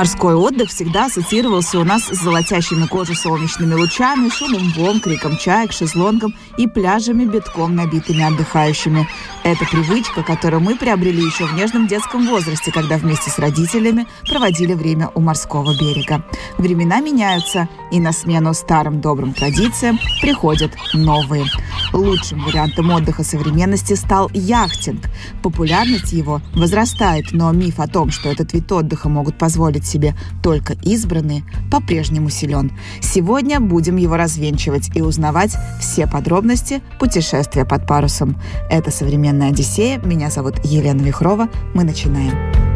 Морской 0.00 0.34
отдых 0.34 0.70
всегда 0.70 1.04
ассоциировался 1.04 1.78
у 1.78 1.84
нас 1.84 2.04
с 2.04 2.22
золотящими 2.22 2.86
кожу 2.86 3.14
солнечными 3.14 3.74
лучами, 3.74 4.30
шумом 4.30 4.72
волн, 4.72 4.98
криком 4.98 5.36
чаек, 5.36 5.72
шезлонгом 5.72 6.34
и 6.60 6.66
пляжами, 6.66 7.24
битком 7.24 7.74
набитыми 7.74 8.22
отдыхающими. 8.22 9.08
Это 9.44 9.64
привычка, 9.64 10.22
которую 10.22 10.60
мы 10.60 10.76
приобрели 10.76 11.24
еще 11.24 11.46
в 11.46 11.54
нежном 11.54 11.86
детском 11.86 12.26
возрасте, 12.26 12.70
когда 12.70 12.98
вместе 12.98 13.30
с 13.30 13.38
родителями 13.38 14.06
проводили 14.28 14.74
время 14.74 15.08
у 15.14 15.20
морского 15.20 15.72
берега. 15.72 16.22
Времена 16.58 17.00
меняются, 17.00 17.66
и 17.90 17.98
на 17.98 18.12
смену 18.12 18.52
старым 18.52 19.00
добрым 19.00 19.32
традициям 19.32 19.98
приходят 20.20 20.72
новые. 20.92 21.46
Лучшим 21.94 22.44
вариантом 22.44 22.90
отдыха 22.90 23.24
современности 23.24 23.94
стал 23.94 24.30
яхтинг. 24.34 25.06
Популярность 25.42 26.12
его 26.12 26.42
возрастает, 26.54 27.32
но 27.32 27.50
миф 27.52 27.80
о 27.80 27.88
том, 27.88 28.10
что 28.10 28.28
этот 28.28 28.52
вид 28.52 28.70
отдыха 28.70 29.08
могут 29.08 29.38
позволить 29.38 29.86
себе 29.86 30.14
только 30.42 30.74
избранные, 30.82 31.42
по-прежнему 31.70 32.28
силен. 32.28 32.70
Сегодня 33.00 33.60
будем 33.60 33.96
его 33.96 34.16
развенчивать 34.16 34.94
и 34.94 35.00
узнавать 35.00 35.56
все 35.80 36.06
подробности 36.06 36.49
путешествия 36.98 37.64
под 37.64 37.86
парусом. 37.86 38.40
Это 38.68 38.90
современная 38.90 39.48
Одиссея. 39.50 39.98
Меня 39.98 40.30
зовут 40.30 40.56
Елена 40.64 41.00
Вихрова. 41.00 41.48
Мы 41.74 41.84
начинаем. 41.84 42.69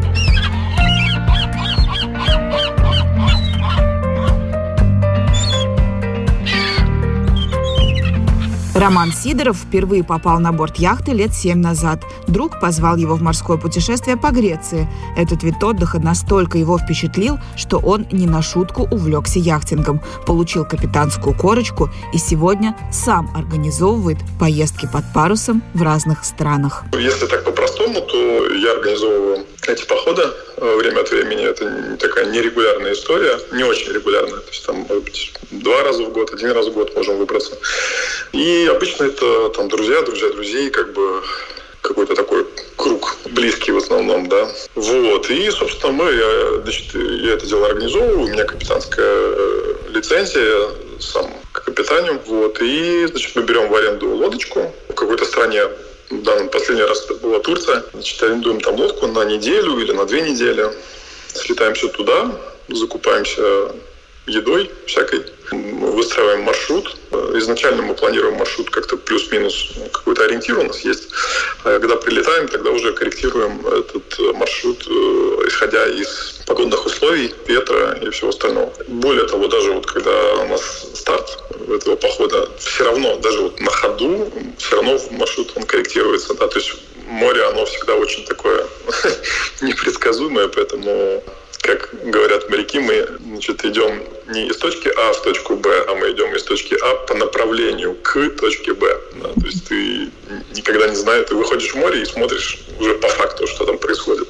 Роман 8.85 9.13
Сидоров 9.13 9.57
впервые 9.57 10.05
попал 10.05 10.39
на 10.41 10.53
борт 10.53 10.77
яхты 10.77 11.13
лет 11.13 11.33
семь 11.33 11.57
назад. 11.57 12.05
Друг 12.27 12.61
позвал 12.61 12.97
его 12.97 13.15
в 13.15 13.23
морское 13.23 13.57
путешествие 13.57 14.19
по 14.19 14.31
Греции. 14.31 14.87
Этот 15.17 15.43
вид 15.43 15.65
отдыха 15.65 15.99
настолько 15.99 16.59
его 16.59 16.77
впечатлил, 16.77 17.39
что 17.57 17.79
он 17.79 18.07
не 18.13 18.27
на 18.27 18.43
шутку 18.43 18.83
увлекся 18.83 19.39
яхтингом, 19.39 20.03
получил 20.27 20.67
капитанскую 20.67 21.35
корочку 21.35 21.89
и 22.13 22.19
сегодня 22.19 22.77
сам 22.93 23.35
организовывает 23.35 24.19
поездки 24.39 24.87
под 24.93 25.11
парусом 25.15 25.63
в 25.73 25.81
разных 25.81 26.23
странах. 26.23 26.85
Если 26.93 27.25
так 27.25 27.43
по-простому, 27.43 28.03
то 28.03 28.55
я 28.55 28.73
организовываю 28.73 29.47
эти 29.69 29.85
походы 29.85 30.23
э, 30.57 30.77
время 30.77 31.01
от 31.01 31.11
времени. 31.11 31.45
Это 31.45 31.97
такая 31.99 32.27
нерегулярная 32.27 32.93
история, 32.93 33.39
не 33.53 33.65
очень 33.65 33.93
регулярная. 33.93 34.41
То 34.41 34.51
есть 34.51 34.67
там, 34.67 34.77
может 34.77 35.05
быть, 35.05 35.33
два 35.51 35.83
раза 35.83 36.05
в 36.05 36.13
год, 36.13 36.33
один 36.33 36.53
раз 36.53 36.67
в 36.67 36.73
год 36.73 36.95
можем 36.95 37.19
выбраться. 37.19 37.57
И 38.33 38.69
обычно 38.71 39.05
это 39.05 39.51
там 39.51 39.69
друзья, 39.69 40.03
друзья 40.03 40.29
друзей, 40.31 40.71
как 40.71 40.93
бы 40.93 41.23
какой-то 41.85 42.15
такой 42.15 42.47
круг 42.77 43.17
близкий 43.31 43.73
в 43.73 43.77
основном, 43.77 44.29
да. 44.29 44.49
Вот. 44.75 45.31
И, 45.31 45.51
собственно, 45.51 45.93
мы, 45.93 46.13
я, 46.13 46.63
значит, 46.63 46.95
я 46.95 47.35
это 47.35 47.47
дело 47.47 47.67
организовываю, 47.67 48.21
у 48.21 48.29
меня 48.29 48.45
капитанская 48.45 49.07
э, 49.07 49.75
лицензия, 49.91 50.71
сам 50.99 51.31
к 51.53 51.65
капитанию, 51.65 52.21
вот. 52.27 52.61
И, 52.63 53.07
значит, 53.07 53.37
мы 53.37 53.43
берем 53.43 53.69
в 53.69 53.75
аренду 53.75 54.09
лодочку 54.09 54.73
в 54.89 54.95
какой-то 54.95 55.25
стране, 55.27 55.63
данном 56.11 56.49
последний 56.49 56.85
раз 56.85 57.05
это 57.05 57.15
была 57.15 57.41
Турция. 57.41 57.85
Значит, 57.93 58.23
арендуем 58.23 58.61
там 58.61 58.77
лодку 58.77 59.07
на 59.07 59.25
неделю 59.25 59.79
или 59.79 59.93
на 59.93 60.05
две 60.05 60.23
недели. 60.23 60.71
Слетаемся 61.29 61.89
туда, 61.89 62.31
закупаемся 62.69 63.73
едой 64.27 64.71
всякой. 64.87 65.25
Выстраиваем 65.51 66.43
маршрут. 66.43 66.97
Изначально 67.35 67.83
мы 67.83 67.95
планируем 67.95 68.35
маршрут 68.37 68.71
как-то 68.71 68.97
плюс-минус 68.97 69.73
какой-то 69.93 70.25
ориентир 70.25 70.59
у 70.59 70.63
нас 70.63 70.81
есть. 70.81 71.11
А 71.65 71.79
когда 71.79 71.97
прилетаем, 71.97 72.49
тогда 72.49 72.71
уже 72.71 72.93
корректируем 72.93 73.67
этот 73.67 74.19
маршрут, 74.35 74.87
э, 74.89 75.49
исходя 75.49 75.87
из 75.87 76.41
погодных 76.47 76.87
условий, 76.87 77.35
ветра 77.47 77.99
и 78.01 78.11
всего 78.11 78.31
остального. 78.31 78.73
Более 78.89 79.27
того, 79.27 79.47
даже 79.49 79.73
вот 79.73 79.87
когда 79.87 80.35
у 80.35 80.49
нас 80.49 80.87
старт 80.95 81.39
этого 81.69 81.97
похода, 81.97 82.49
все 82.59 82.85
равно, 82.85 83.17
даже 83.17 83.41
вот 83.43 83.61
на 83.61 83.71
ходу, 83.71 84.33
все 84.59 84.77
равно 84.77 84.99
маршрут 85.11 85.53
он 85.57 85.65
корректируется. 85.65 86.35
Да? 86.35 86.49
То 86.49 86.59
есть 86.59 86.75
море, 87.07 87.45
оно 87.45 87.65
всегда 87.67 87.95
очень 87.95 88.25
такое 88.25 88.67
непредсказуемое, 89.61 90.49
поэтому 90.49 91.23
как 91.65 91.89
говорят 92.05 92.51
моряки, 92.51 92.79
мы 92.79 93.09
значит, 93.27 93.65
идем 93.65 94.03
не 94.29 94.49
из 94.49 94.59
точки 94.59 94.93
А 94.97 95.13
в 95.15 95.23
точку 95.23 95.57
Б, 95.57 95.85
а 95.89 95.95
мы 95.95 96.11
идем 96.11 96.35
из 96.37 96.43
точки 96.43 96.77
А 96.83 96.95
по 97.07 97.15
направлению 97.15 97.95
к 98.03 98.29
точке 98.39 98.75
Б. 98.75 99.01
Да, 99.15 99.29
то 99.29 99.47
есть 99.47 99.67
ты 99.67 100.11
никогда 100.55 100.89
не 100.89 100.97
знаешь, 100.97 101.27
ты 101.27 101.35
выходишь 101.35 101.73
в 101.73 101.77
море 101.77 102.03
и 102.03 102.05
смотришь 102.05 102.59
уже 102.79 102.95
по 102.97 103.09
факту, 103.09 103.47
что 103.47 103.65
там 103.65 103.79
происходит. 103.79 104.29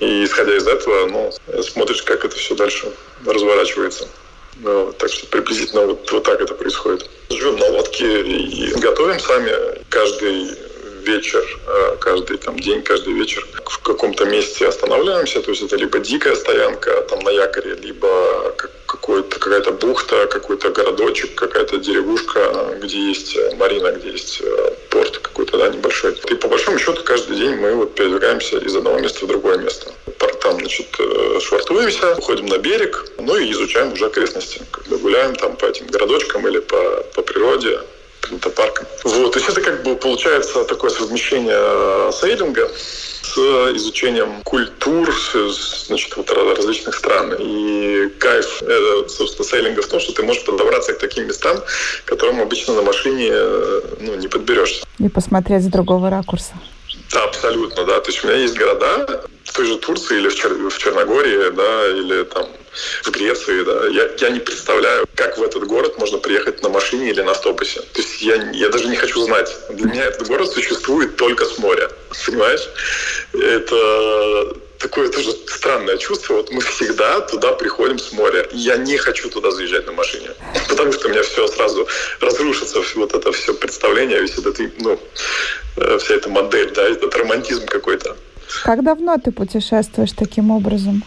И 0.00 0.24
исходя 0.24 0.54
из 0.54 0.66
этого, 0.66 1.06
ну, 1.06 1.32
смотришь, 1.62 2.02
как 2.02 2.26
это 2.26 2.36
все 2.36 2.54
дальше 2.54 2.92
разворачивается. 3.24 4.06
Ну, 4.56 4.92
так 4.98 5.10
что 5.10 5.26
приблизительно 5.28 5.86
вот, 5.86 6.12
вот 6.12 6.24
так 6.24 6.42
это 6.42 6.54
происходит. 6.54 7.08
Живем 7.30 7.56
на 7.56 7.70
лодке 7.70 8.20
и 8.20 8.70
готовим 8.78 9.18
сами. 9.18 9.52
Каждый 9.88 10.50
вечер, 11.00 11.42
э, 11.66 11.96
каждый 12.00 12.38
там 12.38 12.58
день, 12.58 12.82
каждый 12.82 13.14
вечер 13.14 13.46
в 13.64 13.78
каком-то 13.82 14.24
месте 14.24 14.66
останавливаемся. 14.66 15.40
То 15.40 15.50
есть 15.50 15.62
это 15.62 15.76
либо 15.76 15.98
дикая 15.98 16.34
стоянка 16.34 17.02
там 17.08 17.20
на 17.20 17.30
якоре, 17.30 17.74
либо 17.74 18.54
какой-то, 18.86 19.38
какая-то 19.38 19.72
бухта, 19.72 20.26
какой-то 20.26 20.70
городочек, 20.70 21.34
какая-то 21.34 21.78
деревушка, 21.78 22.76
где 22.80 22.98
есть 23.08 23.36
марина, 23.56 23.92
где 23.92 24.10
есть 24.10 24.40
э, 24.42 24.72
порт 24.90 25.18
какой-то, 25.18 25.58
да, 25.58 25.68
небольшой. 25.68 26.14
И 26.30 26.34
по 26.34 26.48
большому 26.48 26.78
счету 26.78 27.02
каждый 27.04 27.36
день 27.36 27.54
мы 27.56 27.74
вот 27.74 27.94
передвигаемся 27.94 28.58
из 28.58 28.74
одного 28.76 28.98
места 28.98 29.24
в 29.24 29.28
другое 29.28 29.58
место. 29.58 29.92
Там, 30.42 30.58
значит, 30.58 30.86
э, 30.98 31.38
швартуемся, 31.40 32.14
уходим 32.16 32.46
на 32.46 32.58
берег, 32.58 33.06
ну 33.18 33.36
и 33.36 33.52
изучаем 33.52 33.92
уже 33.92 34.06
окрестности. 34.06 34.62
Когда 34.70 34.96
гуляем 34.96 35.36
там 35.36 35.56
по 35.56 35.66
этим 35.66 35.86
городочкам 35.86 36.48
или 36.48 36.60
по, 36.60 37.04
по 37.14 37.22
природе, 37.22 37.80
каким-то 38.30 38.50
парком. 38.50 38.86
Вот, 39.04 39.32
то 39.32 39.38
есть 39.38 39.50
это 39.50 39.60
как 39.60 39.82
бы 39.82 39.96
получается 39.96 40.64
такое 40.64 40.90
совмещение 40.90 41.56
э, 41.56 42.10
сейлинга 42.12 42.70
с 43.22 43.36
изучением 43.76 44.42
культур, 44.44 45.12
значит, 45.86 46.16
вот 46.16 46.30
различных 46.30 46.94
стран. 46.94 47.34
И 47.38 48.08
кайф, 48.18 48.62
это, 48.62 49.08
собственно, 49.08 49.48
сейлинга 49.48 49.82
в 49.82 49.86
том, 49.86 50.00
что 50.00 50.12
ты 50.12 50.22
можешь 50.22 50.44
подобраться 50.44 50.92
к 50.92 50.98
таким 50.98 51.26
местам, 51.26 51.58
к 52.04 52.08
которым 52.08 52.40
обычно 52.40 52.74
на 52.74 52.82
машине 52.82 53.28
э, 53.30 53.80
ну, 54.00 54.14
не 54.14 54.28
подберешься. 54.28 54.84
И 54.98 55.08
посмотреть 55.08 55.64
с 55.64 55.66
другого 55.66 56.10
ракурса. 56.10 56.54
Да, 57.12 57.24
абсолютно, 57.24 57.84
да. 57.84 58.00
То 58.00 58.10
есть 58.10 58.24
у 58.24 58.28
меня 58.28 58.36
есть 58.36 58.56
города 58.56 59.24
в 59.50 59.52
той 59.52 59.66
же 59.66 59.78
Турции 59.78 60.16
или 60.16 60.28
в, 60.28 60.34
Чер- 60.34 60.70
в 60.70 60.78
Черногории, 60.78 61.50
да, 61.50 61.88
или 61.88 62.22
там 62.22 62.48
в 63.02 63.10
Греции, 63.10 63.64
да. 63.64 63.86
Я, 63.88 64.08
я 64.16 64.30
не 64.30 64.38
представляю, 64.38 65.04
как 65.16 65.38
в 65.38 65.42
этот 65.42 65.64
город 65.64 65.98
можно 65.98 66.18
приехать 66.18 66.62
на 66.62 66.68
машине 66.68 67.10
или 67.10 67.20
на 67.20 67.32
автобусе. 67.32 67.80
То 67.80 68.00
есть 68.00 68.22
я, 68.22 68.36
я 68.52 68.68
даже 68.68 68.86
не 68.86 68.96
хочу 68.96 69.20
знать. 69.22 69.50
Для 69.70 69.86
меня 69.90 70.04
этот 70.04 70.28
город 70.28 70.52
существует 70.52 71.16
только 71.16 71.44
с 71.44 71.58
моря. 71.58 71.90
Понимаешь? 72.26 72.68
Это 73.32 74.56
такое 74.78 75.08
тоже 75.08 75.32
странное 75.48 75.96
чувство. 75.96 76.34
Вот 76.34 76.52
мы 76.52 76.60
всегда 76.60 77.20
туда 77.22 77.52
приходим 77.52 77.98
с 77.98 78.12
моря. 78.12 78.48
Я 78.52 78.76
не 78.76 78.96
хочу 78.98 79.28
туда 79.30 79.50
заезжать 79.50 79.86
на 79.86 79.92
машине. 79.92 80.30
Потому 80.68 80.92
что 80.92 81.08
у 81.08 81.10
меня 81.10 81.24
все 81.24 81.48
сразу 81.48 81.88
разрушится, 82.20 82.80
вот 82.94 83.14
это 83.14 83.32
все 83.32 83.52
представление, 83.52 84.20
весь 84.20 84.38
этот, 84.38 84.60
ну, 84.78 84.96
э, 85.76 85.98
вся 85.98 86.14
эта 86.14 86.28
модель, 86.28 86.70
да, 86.70 86.88
этот 86.88 87.16
романтизм 87.16 87.66
какой-то. 87.66 88.16
Как 88.64 88.82
давно 88.82 89.16
ты 89.18 89.32
путешествуешь 89.32 90.12
таким 90.12 90.50
образом? 90.50 91.04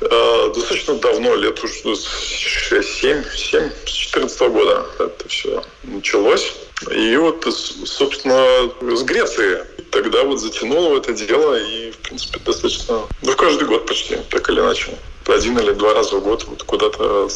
Э, 0.00 0.52
достаточно 0.54 0.94
давно, 0.94 1.34
лет 1.36 1.62
уже 1.62 1.74
6-7, 1.74 3.24
7, 3.34 3.70
с 3.86 3.90
14 3.90 4.40
года 4.48 4.86
это 4.98 5.28
все 5.28 5.62
началось. 5.84 6.54
И 6.90 7.16
вот, 7.16 7.46
собственно, 7.84 8.70
с 8.96 9.02
Греции 9.04 9.64
тогда 9.90 10.24
вот 10.24 10.40
затянуло 10.40 10.96
это 10.96 11.12
дело, 11.12 11.54
и, 11.58 11.92
в 11.92 11.98
принципе, 11.98 12.40
достаточно, 12.44 13.02
ну, 13.22 13.36
каждый 13.36 13.68
год 13.68 13.86
почти, 13.86 14.16
так 14.30 14.48
или 14.50 14.60
иначе. 14.60 14.96
Один 15.26 15.58
или 15.58 15.72
два 15.72 15.94
раза 15.94 16.16
в 16.16 16.22
год 16.22 16.44
вот 16.48 16.62
куда-то 16.64 17.28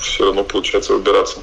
все 0.00 0.24
равно 0.24 0.44
получается 0.44 0.92
выбираться. 0.92 1.40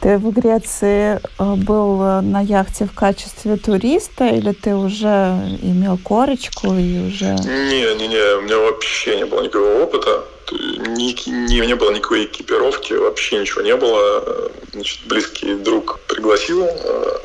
Ты 0.00 0.16
в 0.16 0.30
Греции 0.30 1.18
э, 1.38 1.54
был 1.56 2.00
э, 2.02 2.20
на 2.20 2.40
яхте 2.40 2.84
в 2.84 2.94
качестве 2.94 3.56
туриста 3.56 4.28
или 4.28 4.52
ты 4.52 4.76
уже 4.76 5.36
имел 5.60 5.98
корочку 5.98 6.68
и 6.68 7.08
уже... 7.08 7.24
Не-не-не, 7.24 8.36
у 8.36 8.42
меня 8.42 8.58
вообще 8.58 9.16
не 9.16 9.26
было 9.26 9.42
никакого 9.42 9.82
опыта. 9.82 10.24
ни, 10.52 11.28
ни, 11.28 11.66
не 11.66 11.74
было 11.74 11.90
никакой 11.90 12.26
экипировки, 12.26 12.92
вообще 12.92 13.40
ничего 13.40 13.62
не 13.62 13.74
было. 13.74 14.50
Значит, 14.72 15.00
близкий 15.06 15.54
друг 15.56 15.98
пригласил, 16.06 16.64
э, 16.64 17.18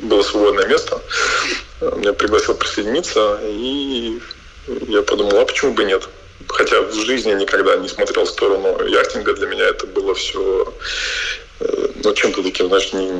было 0.00 0.22
свободное 0.22 0.66
место, 0.66 1.00
меня 1.80 2.12
пригласил 2.12 2.54
присоединиться, 2.54 3.38
и 3.44 4.18
я 4.88 5.02
подумал, 5.02 5.38
а 5.38 5.44
почему 5.46 5.74
бы 5.74 5.84
нет? 5.84 6.08
Хотя 6.48 6.80
в 6.82 6.92
жизни 6.92 7.32
никогда 7.34 7.76
не 7.76 7.88
смотрел 7.88 8.24
в 8.24 8.30
сторону 8.30 8.84
яхтинга, 8.84 9.34
для 9.34 9.46
меня 9.46 9.64
это 9.66 9.86
было 9.86 10.14
все 10.14 10.74
ну, 12.02 12.14
чем-то 12.14 12.42
таким, 12.42 12.68
знаешь, 12.68 12.92
не, 12.92 13.10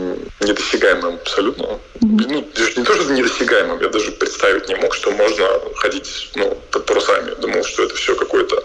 недосягаемым 0.40 1.16
абсолютно. 1.16 1.64
Mm-hmm. 1.64 1.78
Ну, 2.00 2.48
не 2.76 2.84
то, 2.84 2.94
что 2.94 3.12
недосягаемым, 3.12 3.80
я 3.80 3.88
даже 3.88 4.10
представить 4.12 4.68
не 4.68 4.76
мог, 4.76 4.94
что 4.94 5.10
можно 5.10 5.46
ходить 5.76 6.30
ну, 6.34 6.56
под 6.70 6.86
парусами. 6.86 7.34
Думал, 7.40 7.62
что 7.64 7.84
это 7.84 7.94
все 7.94 8.14
какое-то 8.14 8.62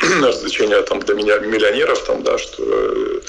развлечение 0.22 0.82
там, 0.82 1.00
для 1.00 1.14
меня 1.14 1.38
миллионеров, 1.38 2.02
там, 2.04 2.22
да, 2.22 2.36
что 2.36 2.62
э, 2.62 3.20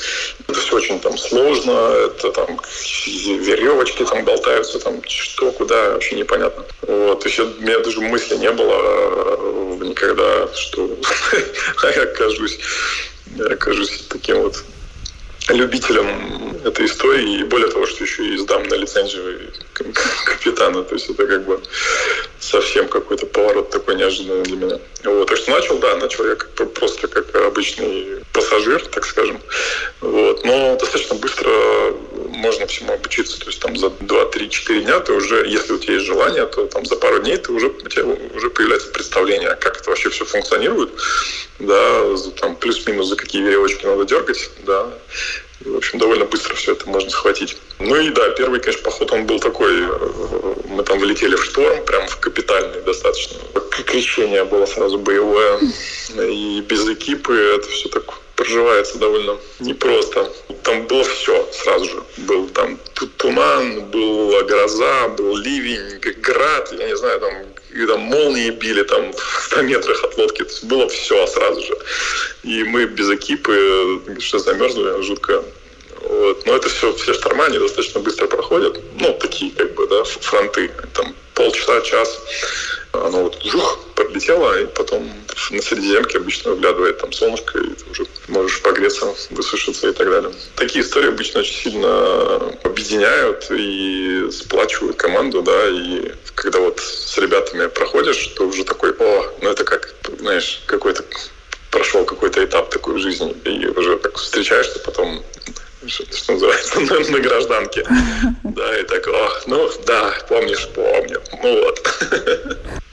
это 0.49 0.59
все 0.59 0.75
очень 0.75 0.99
там 0.99 1.17
сложно, 1.17 1.71
это 1.71 2.31
там 2.31 2.59
веревочки 3.05 4.03
там 4.03 4.25
болтаются, 4.25 4.79
там 4.79 5.01
что, 5.07 5.51
куда, 5.51 5.91
вообще 5.91 6.15
непонятно. 6.15 6.65
Вот, 6.81 7.21
то 7.21 7.27
есть 7.27 7.39
у 7.39 7.45
меня 7.61 7.79
даже 7.79 8.01
мысли 8.01 8.35
не 8.35 8.51
было 8.51 8.75
э, 8.75 9.85
никогда, 9.85 10.53
что 10.53 10.89
я 11.95 12.03
окажусь, 12.03 12.59
я 13.37 13.45
окажусь 13.45 14.03
таким 14.09 14.41
вот 14.41 14.55
любителем 15.49 16.57
этой 16.65 16.85
истории, 16.85 17.39
и 17.39 17.43
более 17.43 17.69
того, 17.69 17.85
что 17.85 18.03
еще 18.03 18.25
и 18.25 18.37
сдам 18.37 18.63
на 18.63 18.75
лицензию 18.75 19.39
капитана. 20.25 20.83
То 20.83 20.95
есть 20.95 21.09
это 21.09 21.25
как 21.25 21.45
бы 21.45 21.61
совсем 22.39 22.87
какой-то 22.87 23.25
поворот 23.25 23.69
такой 23.69 23.95
неожиданный 23.95 24.43
для 24.43 24.55
меня. 24.57 24.79
Вот. 25.03 25.27
Так 25.27 25.37
что 25.37 25.51
начал, 25.51 25.77
да, 25.79 25.95
начал 25.95 26.25
я 26.27 26.35
как, 26.35 26.73
просто 26.73 27.07
как 27.07 27.33
обычный 27.35 28.23
пассажир, 28.33 28.85
так 28.87 29.05
скажем. 29.05 29.39
Вот. 30.01 30.43
Но 30.43 30.77
достаточно 30.77 31.15
быстро 31.15 31.51
можно 32.47 32.65
всему 32.67 32.93
обучиться. 32.93 33.39
То 33.39 33.47
есть 33.47 33.59
там 33.59 33.75
за 33.77 33.87
2-3-4 33.87 34.81
дня 34.81 34.99
ты 35.01 35.13
уже, 35.13 35.45
если 35.47 35.73
у 35.73 35.77
тебя 35.77 35.95
есть 35.95 36.05
желание, 36.05 36.45
то 36.45 36.65
там 36.67 36.85
за 36.85 36.95
пару 36.95 37.19
дней 37.19 37.37
ты 37.37 37.51
уже, 37.51 37.67
у 37.67 37.89
тебя 37.89 38.05
уже 38.05 38.49
появляется 38.49 38.89
представление, 38.91 39.55
как 39.55 39.79
это 39.79 39.89
вообще 39.89 40.09
все 40.09 40.25
функционирует. 40.25 40.89
Да, 41.59 42.03
там 42.39 42.55
плюс-минус 42.55 43.07
за 43.07 43.15
какие 43.15 43.41
веревочки 43.41 43.85
надо 43.85 44.05
дергать, 44.05 44.49
да. 44.65 44.89
И, 45.65 45.69
в 45.69 45.77
общем, 45.77 45.99
довольно 45.99 46.25
быстро 46.25 46.55
все 46.55 46.73
это 46.73 46.87
можно 46.87 47.09
схватить. 47.09 47.57
Ну 47.79 47.95
и 47.95 48.09
да, 48.11 48.29
первый, 48.29 48.59
конечно, 48.59 48.83
поход, 48.83 49.11
он 49.11 49.25
был 49.25 49.39
такой, 49.39 49.81
э, 49.81 50.53
мы 50.69 50.83
там 50.83 50.99
влетели 50.99 51.35
в 51.35 51.43
шторм, 51.43 51.83
прям 51.85 52.07
в 52.07 52.17
капитальный 52.19 52.81
достаточно. 52.81 53.37
Крещение 53.85 54.43
было 54.43 54.65
сразу 54.65 54.99
боевое, 54.99 55.59
и 56.15 56.61
без 56.61 56.87
экипы 56.87 57.35
это 57.35 57.67
все 57.69 57.89
так 57.89 58.03
проживается 58.37 58.99
довольно 58.99 59.37
непросто. 59.59 60.31
Там 60.63 60.87
было 60.87 61.03
все 61.03 61.45
сразу 61.51 61.85
же. 61.85 62.03
Был 62.17 62.47
там 62.49 62.79
туман, 63.17 63.85
была 63.85 64.43
гроза, 64.43 65.09
был 65.09 65.35
ливень, 65.35 65.99
град, 66.21 66.71
я 66.71 66.87
не 66.87 66.95
знаю, 66.95 67.19
там, 67.19 67.33
и 67.73 67.85
там 67.85 68.01
молнии 68.01 68.51
били 68.51 68.83
там 68.83 69.11
в 69.13 69.43
100 69.47 69.61
метрах 69.63 70.03
от 70.03 70.17
лодки. 70.17 70.43
То 70.43 70.49
есть 70.49 70.63
было 70.63 70.87
все 70.87 71.27
сразу 71.27 71.61
же. 71.61 71.77
И 72.43 72.63
мы 72.63 72.85
без 72.85 73.09
экипы, 73.09 74.01
что 74.19 74.39
замерзли 74.39 75.01
жутко. 75.01 75.43
Вот. 76.09 76.45
Но 76.45 76.55
это 76.55 76.69
все, 76.69 76.93
все 76.93 77.13
шторма, 77.13 77.45
они 77.45 77.59
достаточно 77.59 77.99
быстро 77.99 78.27
проходят. 78.27 78.79
Ну, 78.99 79.13
такие, 79.19 79.51
как 79.51 79.73
бы, 79.75 79.87
да, 79.87 80.03
фронты. 80.03 80.71
Там 80.93 81.13
полчаса, 81.33 81.81
час. 81.81 82.19
Оно 82.93 83.23
вот 83.23 83.37
жух, 83.43 83.79
подлетело, 83.95 84.59
и 84.59 84.65
потом 84.65 85.11
на 85.51 85.61
Средиземке 85.61 86.17
обычно 86.17 86.51
выглядывает 86.51 86.97
там 86.99 87.11
солнышко, 87.11 87.59
и 87.59 87.67
ты 87.67 87.91
уже 87.91 88.05
можешь 88.27 88.61
погреться, 88.61 89.13
высушиться 89.29 89.89
и 89.89 89.93
так 89.93 90.09
далее. 90.09 90.31
Такие 90.55 90.83
истории 90.83 91.09
обычно 91.09 91.41
очень 91.41 91.55
сильно 91.55 92.37
объединяют 92.63 93.45
и 93.51 94.27
сплачивают 94.31 94.97
команду, 94.97 95.43
да, 95.43 95.69
и 95.69 96.11
когда 96.35 96.59
вот 96.59 96.79
с 96.79 97.17
ребятами 97.17 97.67
проходишь, 97.67 98.27
то 98.35 98.47
уже 98.47 98.63
такой, 98.63 98.91
о, 98.91 99.33
ну 99.41 99.49
это 99.49 99.63
как, 99.63 99.93
знаешь, 100.19 100.63
какой-то 100.65 101.03
прошел 101.69 102.05
какой-то 102.05 102.43
этап 102.43 102.69
такой 102.69 102.95
в 102.95 102.99
жизни, 102.99 103.35
и 103.45 103.67
уже 103.67 103.97
так 103.97 104.17
встречаешься 104.17 104.79
потом 104.79 105.23
что, 105.87 106.05
что 106.15 106.33
называется, 106.33 106.79
на, 106.79 106.99
на 106.99 107.19
гражданке. 107.19 107.85
Да, 108.43 108.79
и 108.79 108.83
так, 108.83 109.07
ох, 109.07 109.43
ну 109.45 109.69
да, 109.85 110.13
помнишь, 110.27 110.67
помню. 110.73 111.21
Ну 111.43 111.63
вот. 111.63 112.79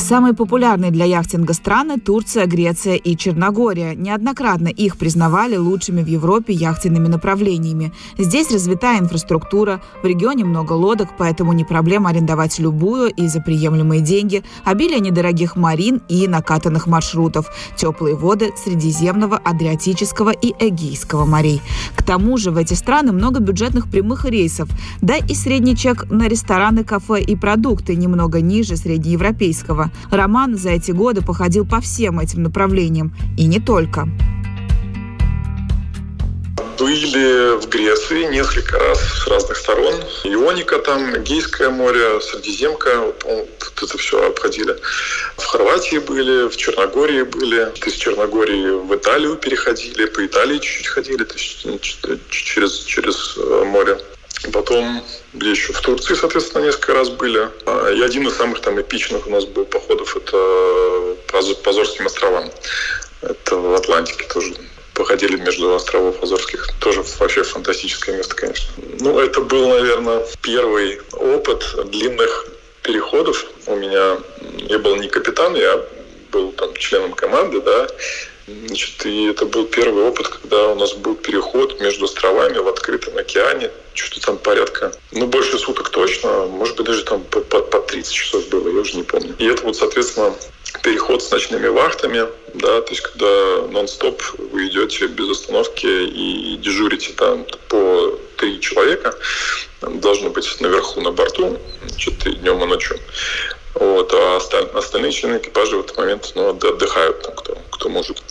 Самые 0.00 0.34
популярные 0.34 0.90
для 0.90 1.04
яхтинга 1.04 1.52
страны– 1.52 2.00
Турция, 2.04 2.46
Греция 2.46 2.96
и 2.96 3.16
Черногория. 3.16 3.94
Неоднократно 3.94 4.68
их 4.68 4.96
признавали 4.96 5.56
лучшими 5.56 6.02
в 6.02 6.06
Европе 6.06 6.52
яхтенными 6.52 7.06
направлениями. 7.06 7.92
Здесь 8.18 8.50
развитая 8.50 8.98
инфраструктура, 8.98 9.80
в 10.02 10.06
регионе 10.06 10.44
много 10.44 10.72
лодок, 10.72 11.10
поэтому 11.16 11.52
не 11.52 11.64
проблема 11.64 12.10
арендовать 12.10 12.58
любую 12.58 13.10
и 13.10 13.28
за 13.28 13.40
приемлемые 13.40 14.00
деньги, 14.00 14.42
обилие 14.64 14.98
недорогих 15.00 15.54
марин 15.54 16.00
и 16.08 16.26
накатанных 16.26 16.88
маршрутов, 16.88 17.46
теплые 17.76 18.16
воды 18.16 18.50
Средиземного, 18.56 19.36
Адриатического 19.36 20.30
и 20.30 20.54
Эгейского 20.58 21.24
морей. 21.24 21.60
К 21.94 22.02
тому 22.02 22.36
же 22.36 22.50
в 22.50 22.56
эти 22.56 22.74
страны 22.74 23.12
много 23.12 23.38
бюджетных 23.38 23.88
прямых 23.88 24.24
рейсов, 24.24 24.68
да 25.02 25.16
и 25.16 25.34
средний 25.34 25.76
чек 25.76 26.10
на 26.10 26.26
рестораны, 26.26 26.82
кафе 26.84 27.20
и 27.20 27.36
продукты 27.36 27.94
немного 27.94 28.40
ниже 28.40 28.76
среднеевропейского. 28.76 29.89
Роман 30.10 30.56
за 30.56 30.70
эти 30.70 30.92
годы 30.92 31.22
походил 31.22 31.66
по 31.66 31.80
всем 31.80 32.20
этим 32.20 32.42
направлениям. 32.42 33.14
И 33.36 33.46
не 33.46 33.60
только. 33.60 34.08
Были 36.78 37.60
в 37.60 37.68
Греции 37.68 38.32
несколько 38.32 38.78
раз 38.78 38.98
с 39.00 39.26
разных 39.26 39.58
сторон. 39.58 39.94
Ионика 40.24 40.78
там, 40.78 41.22
Гейское 41.22 41.68
море, 41.68 42.20
Средиземка, 42.22 43.00
вот, 43.00 43.22
вот 43.22 43.82
это 43.82 43.98
все 43.98 44.26
обходили. 44.26 44.74
В 45.36 45.44
Хорватии 45.44 45.98
были, 45.98 46.48
в 46.48 46.56
Черногории 46.56 47.22
были. 47.22 47.68
Из 47.86 47.92
Черногории 47.92 48.86
в 48.86 48.94
Италию 48.94 49.36
переходили, 49.36 50.06
по 50.06 50.24
Италии 50.24 50.58
чуть-чуть 50.58 50.86
ходили, 50.86 51.24
то 51.24 51.34
есть 51.34 51.66
через, 52.30 52.78
через 52.84 53.36
э, 53.36 53.64
море. 53.66 53.98
Потом 54.52 55.02
где 55.32 55.50
еще 55.50 55.72
в 55.72 55.80
Турции, 55.80 56.14
соответственно, 56.14 56.64
несколько 56.64 56.94
раз 56.94 57.08
были. 57.10 57.48
А, 57.66 57.90
и 57.90 58.00
один 58.00 58.26
из 58.26 58.36
самых 58.36 58.60
там 58.60 58.80
эпичных 58.80 59.26
у 59.26 59.30
нас 59.30 59.44
был 59.44 59.64
походов 59.64 60.16
это 60.16 61.16
по 61.28 61.38
Азорским 61.70 62.06
островам. 62.06 62.50
Это 63.22 63.56
в 63.56 63.74
Атлантике 63.74 64.26
тоже 64.32 64.54
походили 64.94 65.36
между 65.36 65.74
островов 65.74 66.22
Азорских. 66.22 66.68
Тоже 66.80 67.04
вообще 67.18 67.42
фантастическое 67.42 68.16
место, 68.16 68.34
конечно. 68.34 68.72
Ну, 69.00 69.18
это 69.18 69.40
был, 69.40 69.68
наверное, 69.68 70.26
первый 70.42 71.00
опыт 71.12 71.64
длинных 71.86 72.46
переходов. 72.82 73.44
У 73.66 73.76
меня 73.76 74.18
я 74.68 74.78
был 74.78 74.96
не 74.96 75.08
капитан, 75.08 75.54
я 75.54 75.80
был 76.32 76.52
там 76.52 76.74
членом 76.74 77.12
команды, 77.12 77.60
да, 77.60 77.88
Значит, 78.66 79.06
и 79.06 79.26
это 79.26 79.46
был 79.46 79.66
первый 79.66 80.04
опыт, 80.04 80.28
когда 80.28 80.68
у 80.68 80.74
нас 80.74 80.94
был 80.94 81.14
переход 81.14 81.80
между 81.80 82.06
островами 82.06 82.58
в 82.58 82.68
открытом 82.68 83.16
океане. 83.16 83.70
Что-то 83.94 84.26
там 84.26 84.38
порядка, 84.38 84.92
ну, 85.12 85.26
больше 85.26 85.58
суток 85.58 85.90
точно, 85.90 86.46
может 86.46 86.76
быть, 86.76 86.86
даже 86.86 87.04
там 87.04 87.22
по, 87.24 87.40
по, 87.40 87.60
по 87.60 87.80
30 87.80 88.12
часов 88.12 88.48
было, 88.48 88.68
я 88.68 88.80
уже 88.80 88.96
не 88.96 89.02
помню. 89.02 89.34
И 89.38 89.46
это 89.46 89.62
вот, 89.64 89.76
соответственно, 89.76 90.34
переход 90.82 91.22
с 91.22 91.30
ночными 91.30 91.68
вахтами, 91.68 92.26
да, 92.54 92.80
то 92.80 92.90
есть 92.90 93.02
когда 93.02 93.66
нон-стоп 93.70 94.22
вы 94.52 94.68
идете 94.68 95.06
без 95.06 95.30
остановки 95.30 95.86
и 95.86 96.56
дежурите 96.56 97.12
там 97.12 97.46
по 97.68 98.18
три 98.36 98.60
человека, 98.60 99.14
должны 99.82 100.30
быть 100.30 100.48
наверху 100.60 101.00
на 101.00 101.12
борту, 101.12 101.58
что-то 101.96 102.30
днем 102.30 102.62
и 102.62 102.66
ночью. 102.66 102.98
Вот, 103.74 104.12
а 104.12 104.38
остальные 104.74 105.12
члены 105.12 105.38
экипажа 105.38 105.76
в 105.76 105.80
этот 105.80 105.96
момент 105.96 106.32
ну, 106.34 106.48
отдыхают, 106.48 107.22
там, 107.22 107.34
кто, 107.34 107.56
кто 107.80 107.88
может. 107.88 108.22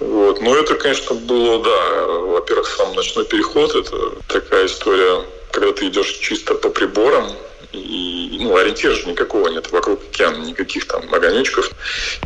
Вот. 0.00 0.42
Но 0.42 0.56
это, 0.56 0.74
конечно, 0.74 1.14
было, 1.14 1.62
да, 1.62 2.06
во-первых, 2.06 2.68
сам 2.68 2.94
ночной 2.94 3.24
переход, 3.24 3.74
это 3.74 4.12
такая 4.28 4.66
история, 4.66 5.24
когда 5.52 5.72
ты 5.72 5.86
идешь 5.86 6.18
чисто 6.18 6.54
по 6.54 6.68
приборам, 6.68 7.30
и 7.72 8.38
ну, 8.40 8.56
ориентира 8.56 8.92
же 8.92 9.08
никакого 9.08 9.48
нет 9.48 9.70
вокруг 9.70 10.00
океана, 10.10 10.44
никаких 10.44 10.86
там 10.86 11.02
огонечков, 11.14 11.70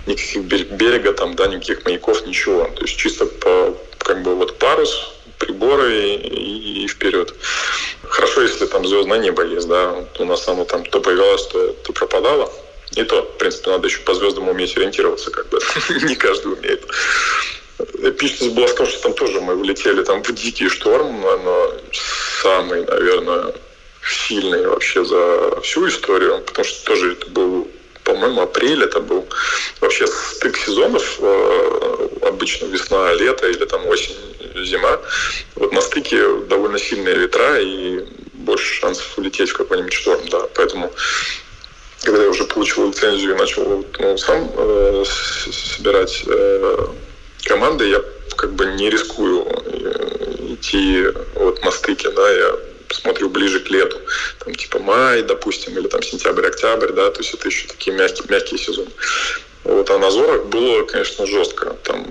никаких 0.07 0.43
берега, 0.73 1.13
там, 1.13 1.37
да, 1.37 1.47
никаких 1.47 1.85
маяков, 1.85 2.27
ничего. 2.27 2.65
То 2.77 2.83
есть 2.83 2.97
чисто 2.97 3.27
по, 3.27 3.77
как 3.99 4.23
бы 4.23 4.35
вот 4.35 4.59
парус, 4.59 5.13
приборы 5.39 6.17
и, 6.17 6.85
и 6.85 6.89
вперед. 6.89 7.35
Хорошо, 8.03 8.43
если 8.43 8.67
там 8.67 8.87
звездное 8.87 9.19
небо 9.19 9.45
есть, 9.45 9.69
да. 9.69 10.05
У 10.19 10.25
нас 10.25 10.47
оно 10.49 10.65
там 10.65 10.85
то 10.85 11.01
появилось, 11.01 11.47
то, 11.47 11.73
то 11.73 11.93
пропадало. 11.93 12.53
И 12.97 13.03
то, 13.05 13.23
в 13.23 13.39
принципе, 13.39 13.71
надо 13.71 13.87
еще 13.87 14.01
по 14.01 14.15
звездам 14.15 14.49
уметь 14.49 14.77
ориентироваться, 14.77 15.31
как 15.31 15.49
бы. 15.49 15.61
Не 16.03 16.17
каждый 16.17 16.53
умеет. 16.53 16.85
Эпичность 18.03 18.53
была 18.55 18.67
в 18.67 18.87
что 18.87 19.03
там 19.03 19.15
тоже 19.15 19.41
мы 19.41 19.55
влетели 19.55 20.03
там 20.03 20.23
в 20.23 20.33
дикий 20.35 20.69
шторм, 20.69 21.21
но 21.21 21.75
самый, 22.43 22.85
наверное, 22.85 23.55
сильный 24.07 24.67
вообще 24.67 25.05
за 25.05 25.61
всю 25.63 25.89
историю, 25.89 26.43
потому 26.47 26.65
что 26.67 26.85
тоже 26.85 27.13
это 27.13 27.27
был 27.31 27.71
по-моему, 28.05 28.43
апрель 28.43 28.83
это 28.83 29.01
был. 29.01 29.27
Вообще 29.81 30.07
стык 30.07 30.57
сезонов, 30.57 31.19
э, 31.21 32.09
обычно 32.23 32.67
весна, 32.67 33.13
лето 33.15 33.47
или 33.49 33.65
там 33.65 33.87
осень, 33.87 34.17
зима. 34.65 34.99
Вот 35.55 35.73
на 35.73 35.81
стыке 35.81 36.23
довольно 36.49 36.79
сильные 36.79 37.15
ветра 37.15 37.61
и 37.61 38.05
больше 38.33 38.75
шансов 38.81 39.17
улететь 39.17 39.51
в 39.51 39.57
какой-нибудь 39.57 39.93
шторм, 39.93 40.29
да. 40.29 40.41
Поэтому 40.55 40.93
когда 42.03 42.23
я 42.23 42.31
уже 42.31 42.45
получил 42.45 42.89
лицензию 42.89 43.35
и 43.35 43.39
начал 43.39 43.85
ну, 43.99 44.19
сам 44.19 44.51
э, 44.57 45.05
собирать 45.53 46.23
э, 46.27 46.87
команды, 47.45 47.89
я 47.89 48.03
как 48.37 48.53
бы 48.55 48.67
не 48.67 48.91
рискую 48.91 49.47
э, 49.47 50.55
идти 50.55 51.05
вот 51.35 51.63
на 51.65 51.71
стыке, 51.71 52.11
да, 52.11 52.31
я 52.31 52.57
смотрю 52.91 53.29
ближе 53.29 53.61
к 53.61 53.71
лету, 53.71 53.99
там 54.45 54.55
типа 54.55 54.79
май, 54.79 55.23
допустим, 55.23 55.79
или 55.79 55.89
там 55.89 56.03
сентябрь-октябрь, 56.03 56.93
да, 56.93 57.11
то 57.11 57.21
есть 57.21 57.35
это 57.35 57.49
еще 57.49 57.69
такие 57.69 57.97
мягкие, 57.97 58.27
мягкие 58.29 58.59
сезоны. 58.59 58.91
Вот, 59.65 59.91
а 59.91 59.99
на 59.99 60.11
Зорах 60.11 60.47
было, 60.47 60.85
конечно, 60.85 61.27
жестко. 61.27 61.77
Там 61.85 62.07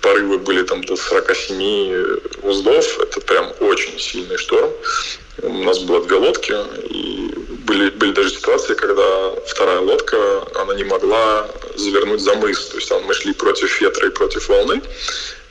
порывы 0.00 0.38
были 0.38 0.62
там 0.64 0.82
до 0.82 0.96
47 0.96 2.18
узлов. 2.42 2.98
Это 2.98 3.20
прям 3.20 3.52
очень 3.60 3.96
сильный 4.00 4.36
шторм. 4.36 4.70
У 5.42 5.62
нас 5.62 5.78
было 5.78 6.04
две 6.04 6.16
лодки, 6.16 6.52
и 6.90 7.11
были, 7.64 7.90
были 7.90 8.12
даже 8.12 8.30
ситуации, 8.30 8.74
когда 8.74 9.30
вторая 9.46 9.80
лодка, 9.80 10.16
она 10.56 10.74
не 10.74 10.84
могла 10.84 11.48
завернуть 11.76 12.20
за 12.20 12.34
мыс. 12.34 12.66
То 12.66 12.76
есть 12.76 12.92
мы 13.06 13.14
шли 13.14 13.32
против 13.32 13.80
ветра 13.80 14.08
и 14.08 14.10
против 14.10 14.48
волны. 14.48 14.80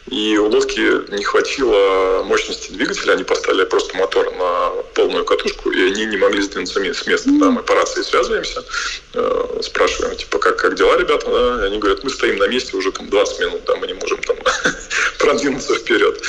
И 0.10 0.38
у 0.38 0.48
лодки 0.48 1.10
не 1.16 1.24
хватило 1.24 2.24
мощности 2.24 2.72
двигателя, 2.72 3.14
они 3.14 3.24
поставили 3.24 3.66
просто 3.66 3.96
мотор 3.96 4.34
на 4.36 4.72
полную 4.96 5.24
катушку, 5.24 5.70
и 5.70 5.84
они 5.84 6.06
не 6.06 6.18
могли 6.18 6.42
сдвинуться 6.42 6.80
с 6.80 7.08
места. 7.08 7.30
Да, 7.40 7.52
мы 7.52 7.62
по 7.62 7.76
рации 7.76 8.02
связываемся, 8.02 8.66
э, 9.14 9.60
спрашиваем, 9.62 10.18
типа, 10.18 10.40
как, 10.40 10.58
как 10.58 10.76
дела, 10.76 10.98
ребята? 10.98 11.28
Да? 11.28 11.64
И 11.64 11.68
они 11.68 11.78
говорят, 11.78 12.04
мы 12.04 12.10
стоим 12.10 12.38
на 12.38 12.48
месте 12.48 12.76
уже 12.76 12.92
там 12.92 13.10
20 13.10 13.40
минут, 13.40 13.62
да, 13.66 13.76
мы 13.76 13.88
не 13.88 13.94
можем 13.94 14.18
там 14.24 14.36
продвинуться 15.20 15.76
вперед. 15.76 16.22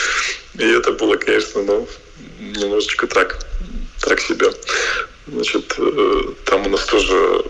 И 0.59 0.71
это 0.71 0.93
было, 0.93 1.17
конечно, 1.17 1.63
ну, 1.63 1.89
немножечко 2.39 3.07
так, 3.07 3.39
так 4.01 4.21
себе. 4.21 4.53
Значит, 5.27 5.75
э, 5.79 6.21
там 6.45 6.67
у 6.67 6.71
нас 6.71 6.85
тоже 6.87 7.45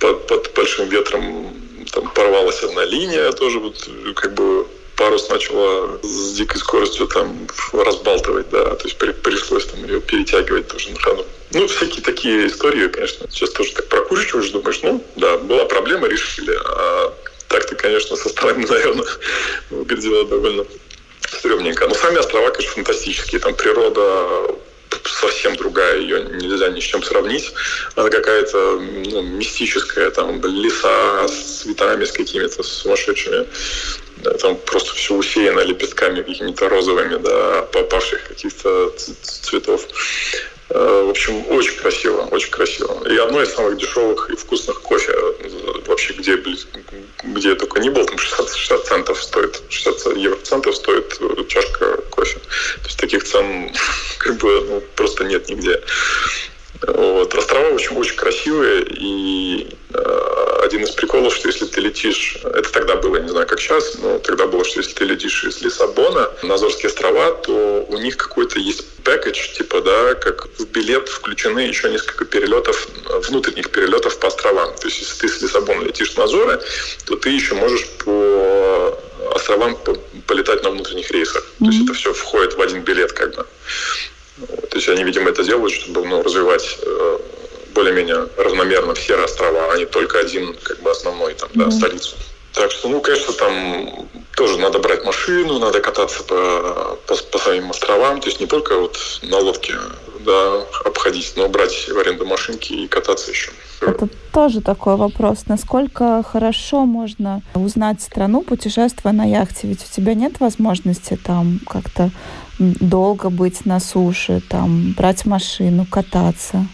под, 0.00 0.26
под 0.26 0.52
большим 0.54 0.88
ветром 0.88 1.54
там 1.92 2.10
порвалась 2.10 2.62
одна 2.62 2.84
линия, 2.84 3.32
тоже 3.32 3.60
вот 3.60 3.88
как 4.16 4.34
бы 4.34 4.66
парус 4.96 5.28
начала 5.28 5.98
с 6.02 6.32
дикой 6.32 6.58
скоростью 6.58 7.06
там 7.08 7.46
разбалтывать, 7.72 8.48
да, 8.50 8.74
то 8.74 8.84
есть 8.84 8.96
при, 8.98 9.12
пришлось 9.12 9.66
там 9.66 9.84
ее 9.84 10.00
перетягивать 10.00 10.68
тоже 10.68 10.90
на 10.90 11.00
ходу. 11.00 11.26
Ну, 11.52 11.68
всякие 11.68 12.02
такие 12.02 12.48
истории, 12.48 12.88
конечно, 12.88 13.28
сейчас 13.30 13.50
тоже 13.50 13.72
так 13.72 13.88
прокручиваешь, 13.88 14.50
думаешь, 14.50 14.80
ну, 14.82 15.04
да, 15.16 15.38
была 15.38 15.66
проблема, 15.66 16.08
решили, 16.08 16.52
а 16.64 17.14
так-то, 17.48 17.76
конечно, 17.76 18.16
со 18.16 18.28
стороны, 18.28 18.66
наверное, 18.68 19.06
выглядело 19.70 20.24
довольно 20.24 20.66
стрёмненько. 21.28 21.86
Но 21.86 21.94
сами 21.94 22.18
острова, 22.18 22.50
конечно, 22.50 22.74
фантастические. 22.74 23.40
Там 23.40 23.54
природа 23.54 24.56
совсем 25.08 25.56
другая, 25.56 25.98
ее 25.98 26.24
нельзя 26.24 26.68
ни 26.68 26.80
с 26.80 26.84
чем 26.84 27.02
сравнить. 27.02 27.52
Она 27.94 28.10
какая-то 28.10 28.80
ну, 29.10 29.22
мистическая, 29.22 30.10
там 30.10 30.40
леса 30.42 31.28
с 31.28 31.62
цветами, 31.62 32.04
с 32.04 32.12
какими-то 32.12 32.62
сумасшедшими. 32.62 33.46
Там 34.40 34.56
просто 34.56 34.94
все 34.94 35.14
усеяно 35.14 35.60
лепестками 35.60 36.22
какими-то 36.22 36.68
розовыми, 36.68 37.16
да, 37.16 37.62
попавших 37.72 38.28
каких-то 38.28 38.90
цветов. 39.22 39.86
Э, 40.70 41.02
в 41.06 41.10
общем, 41.10 41.44
очень 41.50 41.76
красиво, 41.76 42.22
очень 42.30 42.50
красиво. 42.50 43.06
И 43.06 43.16
одно 43.16 43.42
из 43.42 43.54
самых 43.54 43.76
дешевых 43.76 44.30
и 44.30 44.36
вкусных 44.36 44.80
кофе 44.80 45.12
вообще, 45.86 46.14
где, 46.14 46.42
где 47.22 47.54
только 47.54 47.80
не 47.80 47.90
был, 47.90 48.06
там 48.06 48.18
60, 48.18 48.54
60 48.54 48.86
центов 48.86 49.22
стоит, 49.22 49.62
60 49.68 50.16
евро 50.16 50.38
центов 50.42 50.74
стоит 50.76 51.18
чашка 51.48 51.98
кофе. 52.10 52.38
То 52.38 52.86
есть 52.86 52.98
таких 52.98 53.24
цен 53.24 53.70
как 54.18 54.36
бы 54.38 54.66
ну, 54.68 54.82
просто 54.96 55.24
нет 55.24 55.48
нигде. 55.48 55.80
Вот. 56.86 57.34
Острова 57.34 57.68
очень, 57.68 57.96
очень 57.96 58.16
красивые, 58.16 58.82
и 58.82 59.68
э, 59.92 60.60
один 60.64 60.84
из 60.84 60.90
приколов, 60.90 61.34
что 61.34 61.48
если 61.48 61.66
ты 61.66 61.80
летишь, 61.80 62.38
это 62.42 62.70
тогда 62.72 62.96
было, 62.96 63.16
не 63.16 63.28
знаю, 63.28 63.46
как 63.46 63.60
сейчас, 63.60 63.96
но 63.98 64.18
тогда 64.18 64.46
было, 64.46 64.64
что 64.64 64.80
если 64.80 64.92
ты 64.92 65.04
летишь 65.04 65.44
из 65.44 65.62
Лиссабона 65.62 66.30
на 66.42 66.54
Азорские 66.54 66.88
острова, 66.88 67.32
то 67.32 67.86
у 67.88 67.96
них 67.98 68.16
какой-то 68.16 68.58
есть 68.58 68.84
пэкэдж, 69.04 69.54
типа, 69.56 69.80
да, 69.80 70.14
как 70.14 70.48
в 70.58 70.66
билет 70.66 71.08
включены 71.08 71.60
еще 71.60 71.90
несколько 71.90 72.24
перелетов, 72.24 72.88
внутренних 73.28 73.70
перелетов 73.70 74.18
по 74.18 74.28
островам. 74.28 74.74
То 74.76 74.88
есть, 74.88 75.00
если 75.00 75.20
ты 75.20 75.28
с 75.28 75.42
Лиссабона 75.42 75.84
летишь 75.84 76.16
на 76.16 76.24
Азоры, 76.24 76.60
то 77.06 77.16
ты 77.16 77.30
еще 77.30 77.54
можешь 77.54 77.86
по 78.04 78.98
островам 79.34 79.78
полетать 80.26 80.62
на 80.62 80.70
внутренних 80.70 81.10
рейсах. 81.10 81.44
Mm-hmm. 81.60 81.64
То 81.64 81.70
есть, 81.70 81.84
это 81.84 81.94
все 81.94 82.12
входит 82.12 82.54
в 82.54 82.60
один 82.60 82.80
билет, 82.82 83.12
как 83.12 83.34
бы. 83.34 83.46
То 84.38 84.76
есть 84.76 84.88
они, 84.88 85.04
видимо, 85.04 85.30
это 85.30 85.44
делают, 85.44 85.72
чтобы 85.72 86.04
ну, 86.06 86.22
развивать 86.22 86.78
э, 86.82 87.18
более-менее 87.74 88.28
равномерно 88.36 88.94
все 88.94 89.16
острова, 89.16 89.72
а 89.72 89.78
не 89.78 89.86
только 89.86 90.18
один, 90.18 90.54
как 90.62 90.80
бы 90.80 90.90
основной, 90.90 91.34
там, 91.34 91.48
да, 91.54 91.70
столицу. 91.70 92.16
Так 92.52 92.70
что, 92.70 92.88
ну, 92.88 93.00
конечно, 93.00 93.32
там 93.32 94.08
тоже 94.36 94.58
надо 94.58 94.78
брать 94.78 95.04
машину, 95.04 95.58
надо 95.58 95.80
кататься 95.80 96.22
по, 96.24 96.98
по, 97.06 97.16
по 97.16 97.38
своим 97.38 97.70
островам, 97.70 98.20
то 98.20 98.28
есть 98.28 98.40
не 98.40 98.46
только 98.46 98.78
вот 98.78 98.98
на 99.22 99.38
лодке 99.38 99.74
да, 100.24 100.62
обходить, 100.84 101.32
но 101.36 101.48
брать 101.48 101.88
в 101.88 101.98
аренду 101.98 102.24
машинки 102.26 102.72
и 102.72 102.88
кататься 102.88 103.30
еще. 103.30 103.50
Это 103.80 104.08
тоже 104.32 104.60
такой 104.60 104.96
вопрос. 104.96 105.44
Насколько 105.46 106.22
хорошо 106.22 106.86
можно 106.86 107.42
узнать 107.54 108.00
страну, 108.00 108.42
путешествуя 108.42 109.12
на 109.12 109.24
яхте? 109.24 109.68
Ведь 109.68 109.84
у 109.84 109.94
тебя 109.94 110.14
нет 110.14 110.40
возможности 110.40 111.18
там 111.22 111.60
как-то 111.68 112.10
долго 112.58 113.30
быть 113.30 113.66
на 113.66 113.80
суше, 113.80 114.42
там 114.48 114.92
брать 114.92 115.24
машину, 115.26 115.86
кататься. 115.90 116.66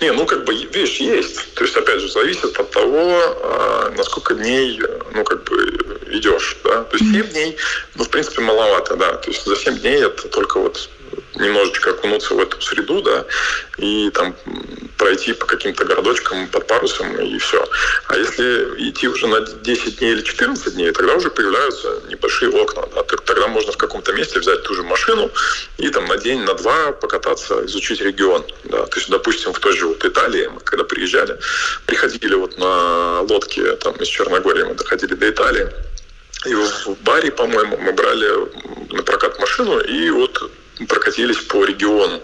Не, 0.00 0.12
ну 0.12 0.26
как 0.26 0.44
бы 0.44 0.54
видишь, 0.54 0.98
есть. 0.98 1.54
То 1.54 1.64
есть, 1.64 1.76
опять 1.76 2.00
же, 2.00 2.08
зависит 2.10 2.58
от 2.58 2.70
того, 2.70 3.20
а, 3.42 3.94
насколько 3.96 4.34
дней, 4.34 4.80
ну 5.14 5.24
как 5.24 5.44
бы 5.44 5.56
идешь, 6.12 6.56
да. 6.64 6.84
То 6.84 6.96
есть 6.96 7.12
7 7.12 7.28
дней, 7.28 7.56
ну 7.94 8.04
в 8.04 8.08
принципе 8.08 8.42
маловато, 8.42 8.96
да. 8.96 9.14
То 9.14 9.30
есть 9.30 9.44
за 9.44 9.56
7 9.56 9.78
дней 9.78 10.02
это 10.04 10.28
только 10.28 10.60
вот 10.60 10.88
немножечко 11.36 11.90
окунуться 11.90 12.34
в 12.34 12.40
эту 12.40 12.60
среду, 12.60 13.02
да, 13.02 13.24
и 13.78 14.10
там 14.10 14.34
пройти 15.08 15.32
по 15.32 15.46
каким-то 15.46 15.86
городочкам 15.86 16.46
под 16.48 16.66
парусом 16.66 17.16
и 17.16 17.38
все. 17.38 17.64
А 18.08 18.16
если 18.18 18.90
идти 18.90 19.08
уже 19.08 19.26
на 19.26 19.40
10 19.40 19.98
дней 19.98 20.12
или 20.12 20.22
14 20.22 20.74
дней, 20.74 20.92
тогда 20.92 21.14
уже 21.14 21.30
появляются 21.30 22.02
небольшие 22.10 22.50
окна. 22.50 22.82
Да, 22.94 23.02
тогда 23.02 23.48
можно 23.48 23.72
в 23.72 23.78
каком-то 23.78 24.12
месте 24.12 24.38
взять 24.38 24.62
ту 24.64 24.74
же 24.74 24.82
машину 24.82 25.30
и 25.78 25.88
там 25.88 26.04
на 26.06 26.18
день, 26.18 26.42
на 26.42 26.52
два 26.54 26.92
покататься, 26.92 27.64
изучить 27.64 28.02
регион. 28.02 28.44
Да. 28.64 28.84
То 28.84 28.98
есть, 28.98 29.08
допустим, 29.08 29.52
в 29.54 29.58
той 29.60 29.72
же 29.72 29.86
вот 29.86 30.04
Италии, 30.04 30.46
мы 30.48 30.60
когда 30.60 30.84
приезжали, 30.84 31.38
приходили 31.86 32.34
вот 32.34 32.58
на 32.58 33.22
лодке 33.22 33.76
там 33.76 33.94
из 33.96 34.08
Черногории, 34.08 34.64
мы 34.64 34.74
доходили 34.74 35.14
до 35.14 35.30
Италии, 35.30 35.68
и 36.46 36.54
в 36.54 36.96
баре, 37.00 37.30
по-моему, 37.30 37.78
мы 37.78 37.92
брали 37.92 38.28
на 38.92 39.02
прокат 39.02 39.38
машину 39.40 39.80
и 39.80 40.10
вот 40.10 40.50
прокатились 40.86 41.38
по 41.38 41.64
региону. 41.64 42.22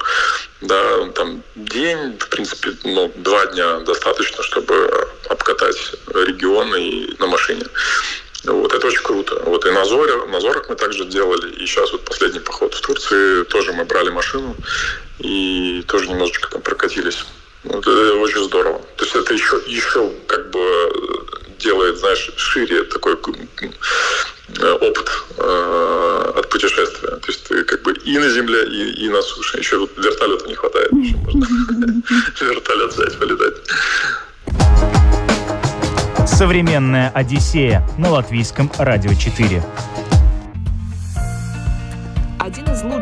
Да, 0.60 1.08
там 1.14 1.42
день, 1.56 2.16
в 2.18 2.28
принципе, 2.28 2.70
ну, 2.84 3.12
два 3.16 3.46
дня 3.46 3.80
достаточно, 3.80 4.42
чтобы 4.42 5.08
обкатать 5.28 5.94
регион 6.14 6.74
и 6.76 7.14
на 7.18 7.26
машине. 7.26 7.64
Вот, 8.44 8.74
это 8.74 8.86
очень 8.86 9.02
круто. 9.02 9.42
Вот 9.46 9.64
и 9.64 9.70
на, 9.70 9.84
Зоре, 9.84 10.16
на 10.26 10.40
Зорах 10.40 10.68
мы 10.68 10.76
также 10.76 11.04
делали. 11.06 11.54
И 11.54 11.66
сейчас 11.66 11.92
вот 11.92 12.04
последний 12.04 12.40
поход 12.40 12.74
в 12.74 12.80
Турции 12.80 13.44
тоже 13.44 13.72
мы 13.72 13.84
брали 13.84 14.10
машину 14.10 14.54
и 15.18 15.82
тоже 15.88 16.08
немножечко 16.08 16.50
там 16.50 16.60
прокатились. 16.60 17.24
Вот, 17.64 17.86
это 17.86 18.14
очень 18.16 18.44
здорово. 18.44 18.80
То 18.96 19.04
есть 19.04 19.16
это 19.16 19.32
еще, 19.32 19.62
еще 19.66 20.12
как 20.26 20.50
бы 20.50 20.60
делает, 21.58 21.96
знаешь, 21.98 22.30
шире 22.36 22.84
такой 22.84 23.14
э, 23.14 24.72
опыт 24.72 25.10
э, 25.38 26.32
от 26.36 26.48
путешествия. 26.50 27.08
То 27.08 27.28
есть 27.28 27.44
ты 27.44 27.64
как 27.64 27.82
бы 27.82 27.93
и 28.04 28.18
на 28.18 28.28
земле, 28.28 28.64
и, 28.66 29.04
и 29.04 29.08
на 29.08 29.22
суше. 29.22 29.58
Еще 29.58 29.78
вот 29.78 29.90
вертолета 29.96 30.46
не 30.48 30.54
хватает. 30.54 30.92
Еще 30.92 31.16
можно 31.16 31.44
вертолет 32.40 32.92
взять, 32.92 33.18
полетать. 33.18 33.54
Современная 36.28 37.10
Одиссея 37.10 37.86
на 37.98 38.10
латвийском 38.10 38.70
радио 38.78 39.14
4. 39.14 39.62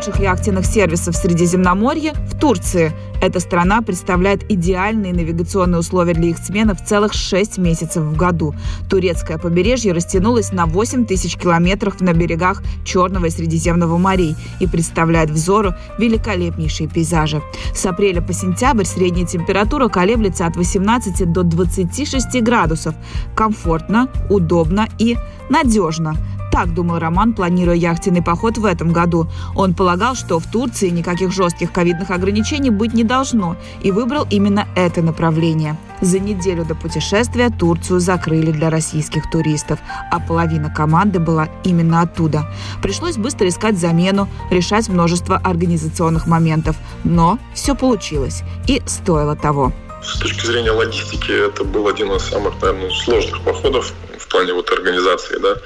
Лучших 0.03 0.21
яхтенных 0.21 0.67
сервисов 0.67 1.15
Средиземноморья 1.15 2.13
в 2.15 2.37
Турции. 2.37 2.91
Эта 3.21 3.39
страна 3.39 3.83
представляет 3.83 4.51
идеальные 4.51 5.13
навигационные 5.13 5.79
условия 5.79 6.13
для 6.13 6.31
яхтсменов 6.31 6.85
целых 6.85 7.13
6 7.13 7.59
месяцев 7.59 8.03
в 8.03 8.17
году. 8.17 8.53
Турецкое 8.91 9.39
побережье 9.39 9.93
растянулось 9.93 10.51
на 10.51 10.67
8 10.67 11.07
тысяч 11.07 11.37
километров 11.37 12.01
на 12.01 12.15
берегах 12.15 12.65
Черного 12.85 13.27
и 13.27 13.31
Средиземного 13.31 13.97
морей 13.97 14.35
и 14.59 14.67
представляет 14.67 15.31
взору 15.31 15.73
великолепнейшие 15.99 16.89
пейзажи. 16.89 17.41
С 17.73 17.87
апреля 17.87 18.21
по 18.21 18.33
сентябрь 18.33 18.85
средняя 18.85 19.25
температура 19.25 19.87
колеблется 19.87 20.47
от 20.47 20.57
18 20.57 21.31
до 21.31 21.45
26 21.45 22.43
градусов. 22.43 22.97
Комфортно, 23.37 24.09
удобно 24.29 24.89
и 24.99 25.17
надежно. 25.49 26.17
Так 26.53 26.75
думал 26.75 26.99
Роман, 26.99 27.33
планируя 27.33 27.75
яхтенный 27.75 28.21
поход 28.21 28.59
в 28.59 28.67
этом 28.67 28.93
году. 28.93 29.27
Он 29.57 29.73
полагал, 29.73 30.15
что 30.15 30.39
в 30.39 30.47
Турции 30.47 30.91
никаких 30.91 31.33
жестких 31.33 31.73
ковидных 31.73 32.11
ограничений 32.11 32.69
быть 32.69 32.93
не 32.93 33.05
должно, 33.05 33.57
и 33.81 33.91
выбрал 33.91 34.27
именно 34.29 34.69
это 34.77 35.01
направление. 35.01 35.79
За 36.03 36.19
неделю 36.19 36.67
до 36.67 36.75
путешествия 36.75 37.49
Турцию 37.49 38.01
закрыли 38.01 38.53
для 38.53 38.69
российских 38.69 39.31
туристов, 39.31 39.79
а 40.11 40.21
половина 40.21 40.69
команды 40.69 41.21
была 41.21 41.49
именно 41.65 42.03
оттуда. 42.03 42.47
Пришлось 42.83 43.17
быстро 43.17 43.49
искать 43.49 43.79
замену, 43.79 44.29
решать 44.51 44.91
множество 44.91 45.39
организационных 45.39 46.27
моментов. 46.27 46.77
Но 47.03 47.39
все 47.55 47.75
получилось 47.75 48.43
и 48.69 48.83
стоило 48.85 49.37
того. 49.37 49.73
С 50.05 50.19
точки 50.19 50.45
зрения 50.45 50.73
логистики, 50.73 51.31
это 51.31 51.65
был 51.65 51.89
один 51.89 52.13
из 52.13 52.23
самых, 52.23 52.61
наверное, 52.61 52.91
сложных 52.91 53.41
походов 53.41 53.95
в 54.19 54.29
плане 54.29 54.53
вот 54.53 54.71
организации, 54.71 55.39
да 55.41 55.57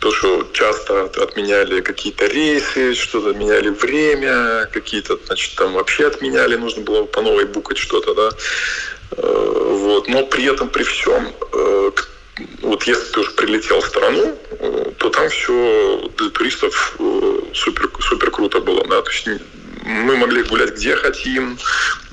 то, 0.00 0.10
что 0.12 0.46
часто 0.54 1.04
отменяли 1.04 1.82
какие-то 1.82 2.26
рейсы, 2.26 2.94
что-то 2.94 3.38
меняли 3.38 3.68
время, 3.68 4.66
какие-то, 4.72 5.18
значит, 5.26 5.54
там 5.56 5.74
вообще 5.74 6.06
отменяли, 6.06 6.56
нужно 6.56 6.82
было 6.82 7.04
по 7.04 7.20
новой 7.20 7.44
букать 7.44 7.76
что-то, 7.76 8.14
да. 8.14 8.30
Э, 9.18 9.76
вот. 9.78 10.08
Но 10.08 10.24
при 10.26 10.50
этом, 10.50 10.70
при 10.70 10.84
всем, 10.84 11.28
э, 11.52 11.90
вот 12.62 12.82
если 12.84 13.12
ты 13.12 13.20
уже 13.20 13.30
прилетел 13.32 13.82
в 13.82 13.86
страну, 13.86 14.38
э, 14.50 14.92
то 14.96 15.10
там 15.10 15.28
все 15.28 16.10
для 16.16 16.30
туристов 16.30 16.96
супер, 17.52 17.90
супер 18.00 18.30
круто 18.30 18.60
было, 18.60 18.86
да, 18.86 19.02
то 19.02 19.10
есть 19.10 19.28
мы 19.84 20.16
могли 20.16 20.42
гулять 20.44 20.76
где 20.76 20.96
хотим, 20.96 21.58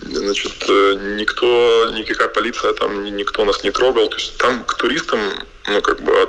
значит, 0.02 0.68
никто, 0.68 1.90
никакая 1.94 2.28
полиция 2.28 2.74
там, 2.74 3.06
никто 3.16 3.46
нас 3.46 3.64
не 3.64 3.72
трогал, 3.72 4.10
то 4.10 4.18
есть 4.18 4.38
там 4.38 4.66
к 4.66 4.74
туристам, 4.76 5.20
ну, 5.68 5.82
как 5.82 6.02
бы 6.02 6.28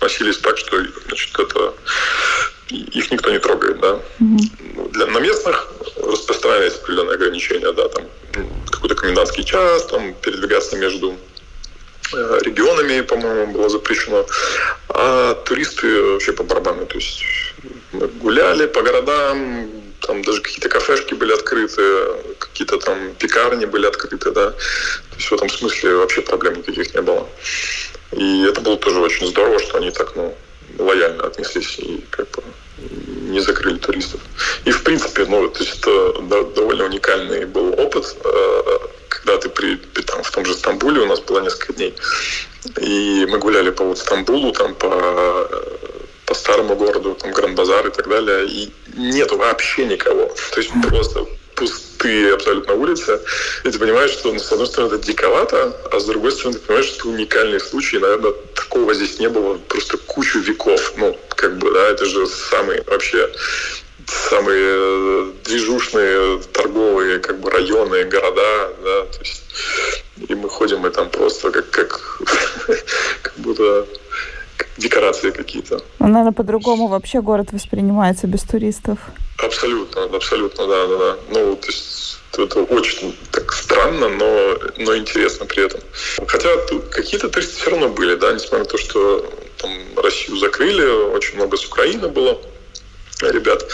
относились 0.00 0.38
так, 0.38 0.56
что 0.56 0.82
значит, 1.06 1.38
это 1.38 1.74
их 2.70 3.10
никто 3.10 3.30
не 3.30 3.38
трогает, 3.38 3.80
да. 3.80 4.00
Mm-hmm. 4.20 4.92
Для, 4.92 5.06
на 5.06 5.18
местных 5.18 5.72
распространяется 5.96 6.80
определенные 6.80 7.14
ограничения, 7.14 7.72
да, 7.72 7.88
там 7.88 8.04
какой-то 8.70 8.94
комендантский 8.94 9.44
час, 9.44 9.86
там 9.86 10.14
передвигаться 10.14 10.76
между 10.76 11.16
э, 12.12 12.38
регионами, 12.42 13.02
по-моему, 13.02 13.52
было 13.52 13.68
запрещено, 13.68 14.24
а 14.88 15.34
туристы 15.34 16.02
вообще 16.12 16.32
по 16.32 16.44
барабану, 16.44 16.86
то 16.86 16.96
есть 16.96 17.22
мы 17.92 18.06
гуляли 18.06 18.66
по 18.66 18.82
городам, 18.82 19.70
там 20.00 20.22
даже 20.22 20.40
какие-то 20.40 20.68
кафешки 20.68 21.14
были 21.14 21.32
открыты, 21.32 21.82
какие-то 22.38 22.78
там 22.78 23.14
пекарни 23.18 23.66
были 23.66 23.86
открыты, 23.86 24.30
да, 24.30 24.50
то 24.50 25.16
есть 25.16 25.30
в 25.30 25.34
этом 25.34 25.48
смысле 25.48 25.96
вообще 25.96 26.22
проблем 26.22 26.56
никаких 26.56 26.94
не 26.94 27.02
было. 27.02 27.28
И 28.12 28.44
это 28.44 28.60
было 28.60 28.76
тоже 28.76 29.00
очень 29.00 29.26
здорово, 29.26 29.58
что 29.60 29.78
они 29.78 29.90
так, 29.90 30.16
ну, 30.16 30.36
лояльно 30.78 31.24
отнеслись 31.24 31.78
и 31.78 32.04
как 32.10 32.30
бы 32.30 32.42
не 33.28 33.40
закрыли 33.40 33.78
туристов. 33.78 34.20
И 34.64 34.70
в 34.70 34.82
принципе, 34.82 35.26
ну, 35.26 35.48
то 35.48 35.62
есть 35.62 35.78
это 35.78 36.20
довольно 36.54 36.84
уникальный 36.84 37.44
был 37.44 37.72
опыт, 37.78 38.16
э, 38.24 38.78
когда 39.08 39.36
ты 39.36 39.48
при, 39.48 39.76
там, 39.76 40.22
в 40.22 40.30
том 40.30 40.44
же 40.44 40.54
Стамбуле 40.54 41.02
у 41.02 41.06
нас 41.06 41.20
было 41.20 41.40
несколько 41.40 41.74
дней, 41.74 41.94
и 42.80 43.26
мы 43.28 43.38
гуляли 43.38 43.70
по 43.70 43.84
вот 43.84 43.98
Стамбулу, 43.98 44.52
там 44.52 44.74
по 44.74 45.48
по 46.30 46.34
старому 46.34 46.76
городу, 46.76 47.16
там 47.16 47.32
Гранд-Базар 47.32 47.88
и 47.88 47.90
так 47.90 48.08
далее, 48.08 48.46
и 48.46 48.72
нету 48.96 49.36
вообще 49.36 49.84
никого. 49.84 50.32
То 50.52 50.60
есть 50.60 50.70
просто 50.88 51.26
пустые 51.56 52.34
абсолютно 52.34 52.74
улицы, 52.74 53.20
и 53.64 53.70
ты 53.70 53.76
понимаешь, 53.80 54.12
что, 54.12 54.32
ну, 54.32 54.38
с 54.38 54.52
одной 54.52 54.68
стороны, 54.68 54.94
это 54.94 55.04
диковато, 55.04 55.76
а 55.90 55.98
с 55.98 56.04
другой 56.04 56.30
стороны, 56.30 56.56
ты 56.56 56.66
понимаешь, 56.66 56.86
что 56.86 56.98
это 57.00 57.08
уникальный 57.08 57.58
случай, 57.58 57.98
наверное, 57.98 58.32
такого 58.54 58.94
здесь 58.94 59.18
не 59.18 59.28
было 59.28 59.58
просто 59.58 59.96
кучу 59.98 60.38
веков. 60.38 60.92
Ну, 60.96 61.18
как 61.30 61.58
бы, 61.58 61.72
да, 61.72 61.88
это 61.88 62.04
же 62.04 62.24
самый 62.28 62.80
вообще 62.86 63.28
самые 64.28 64.66
э, 64.66 65.32
движушные 65.46 66.42
торговые 66.52 67.18
как 67.18 67.40
бы 67.40 67.50
районы, 67.50 68.04
города, 68.04 68.72
да, 68.84 69.02
то 69.02 69.18
есть 69.18 69.42
и 70.28 70.34
мы 70.34 70.48
ходим 70.48 70.86
и 70.86 70.90
там 70.90 71.10
просто 71.10 71.50
как, 71.50 71.70
как, 71.70 72.22
как 73.22 73.34
будто 73.38 73.86
декорации 74.80 75.30
какие-то. 75.30 75.82
Ну, 75.98 76.08
наверное, 76.08 76.32
по-другому 76.32 76.88
вообще 76.88 77.20
город 77.20 77.52
воспринимается 77.52 78.26
без 78.26 78.42
туристов. 78.42 78.98
Абсолютно, 79.38 80.04
абсолютно, 80.04 80.66
да, 80.66 80.86
да, 80.86 80.98
да. 80.98 81.16
Ну, 81.30 81.56
то 81.56 81.66
есть 81.68 82.18
это 82.36 82.62
очень 82.62 83.16
так 83.30 83.52
странно, 83.52 84.08
но, 84.08 84.58
но 84.78 84.96
интересно 84.96 85.46
при 85.46 85.66
этом. 85.66 85.80
Хотя 86.26 86.48
какие-то 86.90 87.28
туристы 87.28 87.60
все 87.60 87.70
равно 87.70 87.88
были, 87.88 88.14
да, 88.16 88.32
несмотря 88.32 88.60
на 88.60 88.64
то, 88.64 88.78
что 88.78 89.26
там 89.58 89.70
Россию 89.96 90.38
закрыли, 90.38 91.12
очень 91.14 91.36
много 91.36 91.56
с 91.56 91.64
Украины 91.66 92.08
было 92.08 92.38
ребят. 93.22 93.64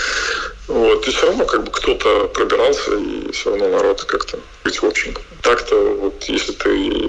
Вот, 0.67 1.07
и 1.07 1.11
все 1.11 1.27
равно 1.27 1.45
как 1.45 1.65
бы 1.65 1.71
кто-то 1.71 2.29
пробирался, 2.29 2.95
и 2.97 3.31
все 3.33 3.51
равно 3.51 3.69
народ 3.69 4.03
как-то 4.05 4.39
быть 4.65 4.83
в 4.83 4.85
общем. 4.85 5.15
Так-то 5.43 5.77
вот 6.01 6.25
если 6.25 6.53
ты 6.53 7.09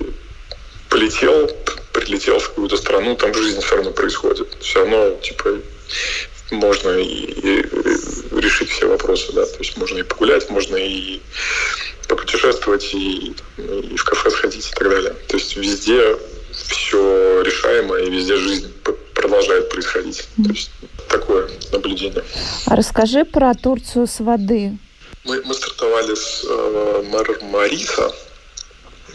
полетел, 0.89 1.49
прилетел 2.08 2.39
в 2.39 2.50
какую-то 2.50 2.78
страну, 2.78 3.15
там 3.15 3.34
жизнь 3.34 3.62
все 3.62 3.76
равно 3.76 3.91
происходит. 3.91 4.48
Все 4.62 4.80
равно, 4.80 5.12
типа, 5.22 5.60
можно 6.52 6.91
и, 6.91 7.04
и 7.06 7.62
решить 8.39 8.70
все 8.70 8.88
вопросы, 8.88 9.34
да, 9.34 9.46
то 9.46 9.58
есть 9.60 9.78
можно 9.78 10.00
и 10.00 10.04
погулять, 10.04 10.50
можно 10.50 10.78
и 10.78 11.20
попутешествовать, 12.08 12.93
и, 12.93 13.36
и 13.58 13.96
в 13.98 14.04
кафе 14.06 14.30
сходить 14.30 14.70
и 14.70 14.74
так 14.74 14.89
далее. 14.89 15.13
То 15.28 15.38
есть 15.38 15.58
везде 15.58 16.17
все 16.52 17.41
решаемо, 17.41 17.98
и 17.98 18.10
везде 18.10 18.38
жизнь 18.38 18.72
продолжает 19.13 19.70
происходить. 19.70 20.26
То 20.41 20.50
есть 20.50 20.72
такое 21.10 21.50
наблюдение. 21.74 22.24
А 22.65 22.76
расскажи 22.76 23.26
про 23.26 23.54
Турцию 23.54 24.08
с 24.08 24.20
воды. 24.22 24.78
Мы, 25.26 25.41
мы 25.43 25.54
стартовали 25.54 26.15
с 26.15 26.46
э, 26.48 27.04
Мармариса 27.12 28.15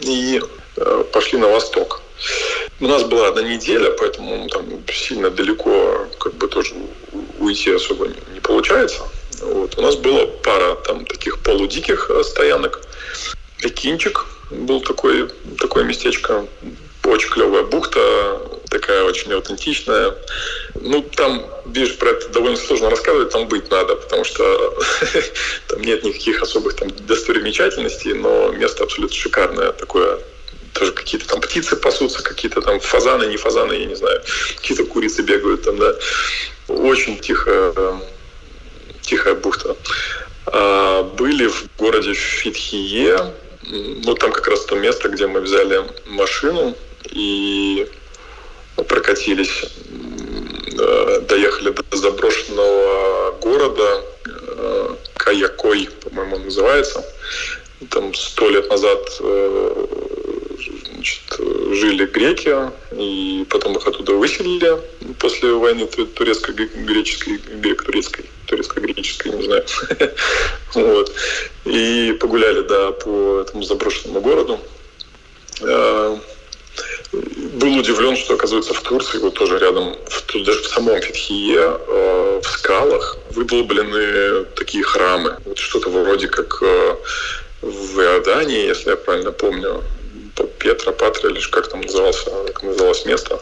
и 0.01 0.39
э, 0.75 1.03
пошли 1.11 1.39
на 1.39 1.47
восток. 1.47 2.03
У 2.79 2.87
нас 2.87 3.03
была 3.03 3.29
одна 3.29 3.41
неделя, 3.41 3.91
поэтому 3.91 4.47
там 4.49 4.65
сильно 4.91 5.29
далеко 5.29 6.07
как 6.19 6.33
бы 6.35 6.47
тоже 6.47 6.73
уйти 7.39 7.71
особо 7.71 8.07
не 8.07 8.39
получается. 8.41 9.03
Вот. 9.41 9.77
У 9.77 9.81
нас 9.81 9.95
была 9.95 10.25
пара 10.43 10.75
там 10.75 11.05
таких 11.05 11.39
полудиких 11.39 12.09
стоянок. 12.23 12.81
Экинчик 13.61 14.25
был 14.51 14.81
такой, 14.81 15.29
такое 15.59 15.83
местечко, 15.83 16.45
очень 17.03 17.29
клевая 17.29 17.63
бухта, 17.63 18.41
такая 18.69 19.03
очень 19.03 19.31
аутентичная. 19.33 20.15
Ну, 20.75 21.01
там, 21.01 21.45
видишь, 21.65 21.97
про 21.97 22.09
это 22.09 22.29
довольно 22.29 22.57
сложно 22.57 22.89
рассказывать, 22.89 23.31
там 23.31 23.47
быть 23.47 23.69
надо, 23.69 23.95
потому 23.95 24.23
что 24.23 24.77
там 25.67 25.81
нет 25.81 26.03
никаких 26.03 26.41
особых 26.41 26.75
там 26.75 26.89
достопримечательностей, 27.05 28.13
но 28.13 28.51
место 28.51 28.83
абсолютно 28.83 29.15
шикарное, 29.15 29.71
такое 29.71 30.19
тоже 30.73 30.91
какие-то 30.91 31.27
там 31.27 31.41
птицы 31.41 31.75
пасутся, 31.75 32.23
какие-то 32.23 32.61
там 32.61 32.79
фазаны, 32.79 33.25
не 33.25 33.37
фазаны, 33.37 33.73
я 33.73 33.85
не 33.85 33.95
знаю, 33.95 34.21
какие-то 34.57 34.85
курицы 34.85 35.21
бегают 35.21 35.63
там, 35.63 35.77
да. 35.77 35.95
Очень 36.67 37.19
тихая, 37.19 37.73
тихая 39.01 39.35
бухта. 39.35 39.75
А, 40.47 41.03
были 41.03 41.47
в 41.47 41.65
городе 41.77 42.13
Фитхие, 42.13 43.33
ну 43.69 44.13
там 44.15 44.31
как 44.31 44.47
раз 44.47 44.65
то 44.65 44.75
место, 44.75 45.09
где 45.09 45.27
мы 45.27 45.41
взяли 45.41 45.83
машину 46.05 46.75
и 47.09 47.87
прокатились, 48.87 49.65
доехали 51.27 51.69
до 51.69 51.97
заброшенного 51.97 53.31
города, 53.39 54.03
э, 54.25 54.95
Каякой, 55.15 55.89
по-моему, 56.03 56.39
называется. 56.39 57.05
Там 57.89 58.13
сто 58.13 58.49
лет 58.49 58.69
назад 58.69 58.99
э, 59.19 59.85
значит, 61.03 61.75
жили 61.75 62.05
греки, 62.05 62.55
и 62.93 63.45
потом 63.49 63.75
их 63.75 63.85
оттуда 63.85 64.13
выселили 64.13 64.77
после 65.19 65.51
войны 65.51 65.85
турецко-греческой, 65.85 67.39
греко-турецкой, 67.59 68.25
турецко-греческой, 68.47 69.31
не 69.33 69.43
знаю. 69.43 69.65
вот. 70.73 71.13
И 71.65 72.17
погуляли, 72.19 72.61
да, 72.61 72.91
по 72.91 73.41
этому 73.41 73.63
заброшенному 73.63 74.21
городу. 74.21 74.59
А, 75.61 76.19
был 77.11 77.77
удивлен, 77.77 78.15
что, 78.15 78.35
оказывается, 78.35 78.73
в 78.73 78.81
Турции, 78.81 79.17
вот 79.17 79.33
тоже 79.33 79.59
рядом, 79.59 79.95
в, 80.07 80.43
даже 80.45 80.61
в 80.61 80.67
самом 80.67 81.01
Фетхие, 81.01 81.59
а, 81.59 82.41
в 82.41 82.47
скалах 82.47 83.17
выдолблены 83.31 84.45
такие 84.55 84.83
храмы. 84.85 85.37
Вот 85.45 85.57
что-то 85.57 85.89
вроде 85.89 86.27
как 86.27 86.59
э, 86.61 86.95
в 87.61 87.99
Иордании, 87.99 88.67
если 88.67 88.91
я 88.91 88.95
правильно 88.95 89.31
помню, 89.31 89.83
Петра, 90.63 90.93
Патра, 90.93 91.29
или 91.29 91.41
как 91.51 91.67
там 91.67 91.81
назывался, 91.81 92.31
как 92.47 92.63
называлось 92.63 93.05
место, 93.05 93.39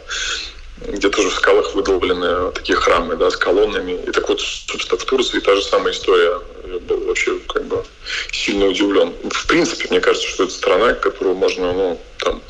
где 0.88 1.10
тоже 1.10 1.30
в 1.30 1.36
скалах 1.36 1.76
выдолблены 1.76 2.52
такие 2.52 2.76
храмы, 2.76 3.16
да, 3.16 3.30
с 3.30 3.38
колоннами. 3.38 3.92
И 4.08 4.12
так 4.12 4.28
вот, 4.28 4.42
собственно, 4.42 5.00
в 5.00 5.06
Турции 5.06 5.40
та 5.40 5.56
же 5.56 5.62
самая 5.62 5.94
история. 5.94 6.40
Я 6.66 6.80
был 6.80 7.06
вообще 7.06 7.38
как 7.48 7.66
бы 7.66 7.84
сильно 8.32 8.66
удивлен. 8.66 9.14
В 9.30 9.48
принципе, 9.48 9.88
мне 9.90 10.00
кажется, 10.00 10.28
что 10.28 10.46
это 10.46 10.54
страна, 10.54 10.94
которую 10.94 11.36
можно, 11.36 11.74
ну, 11.74 12.02
там, 12.18 12.42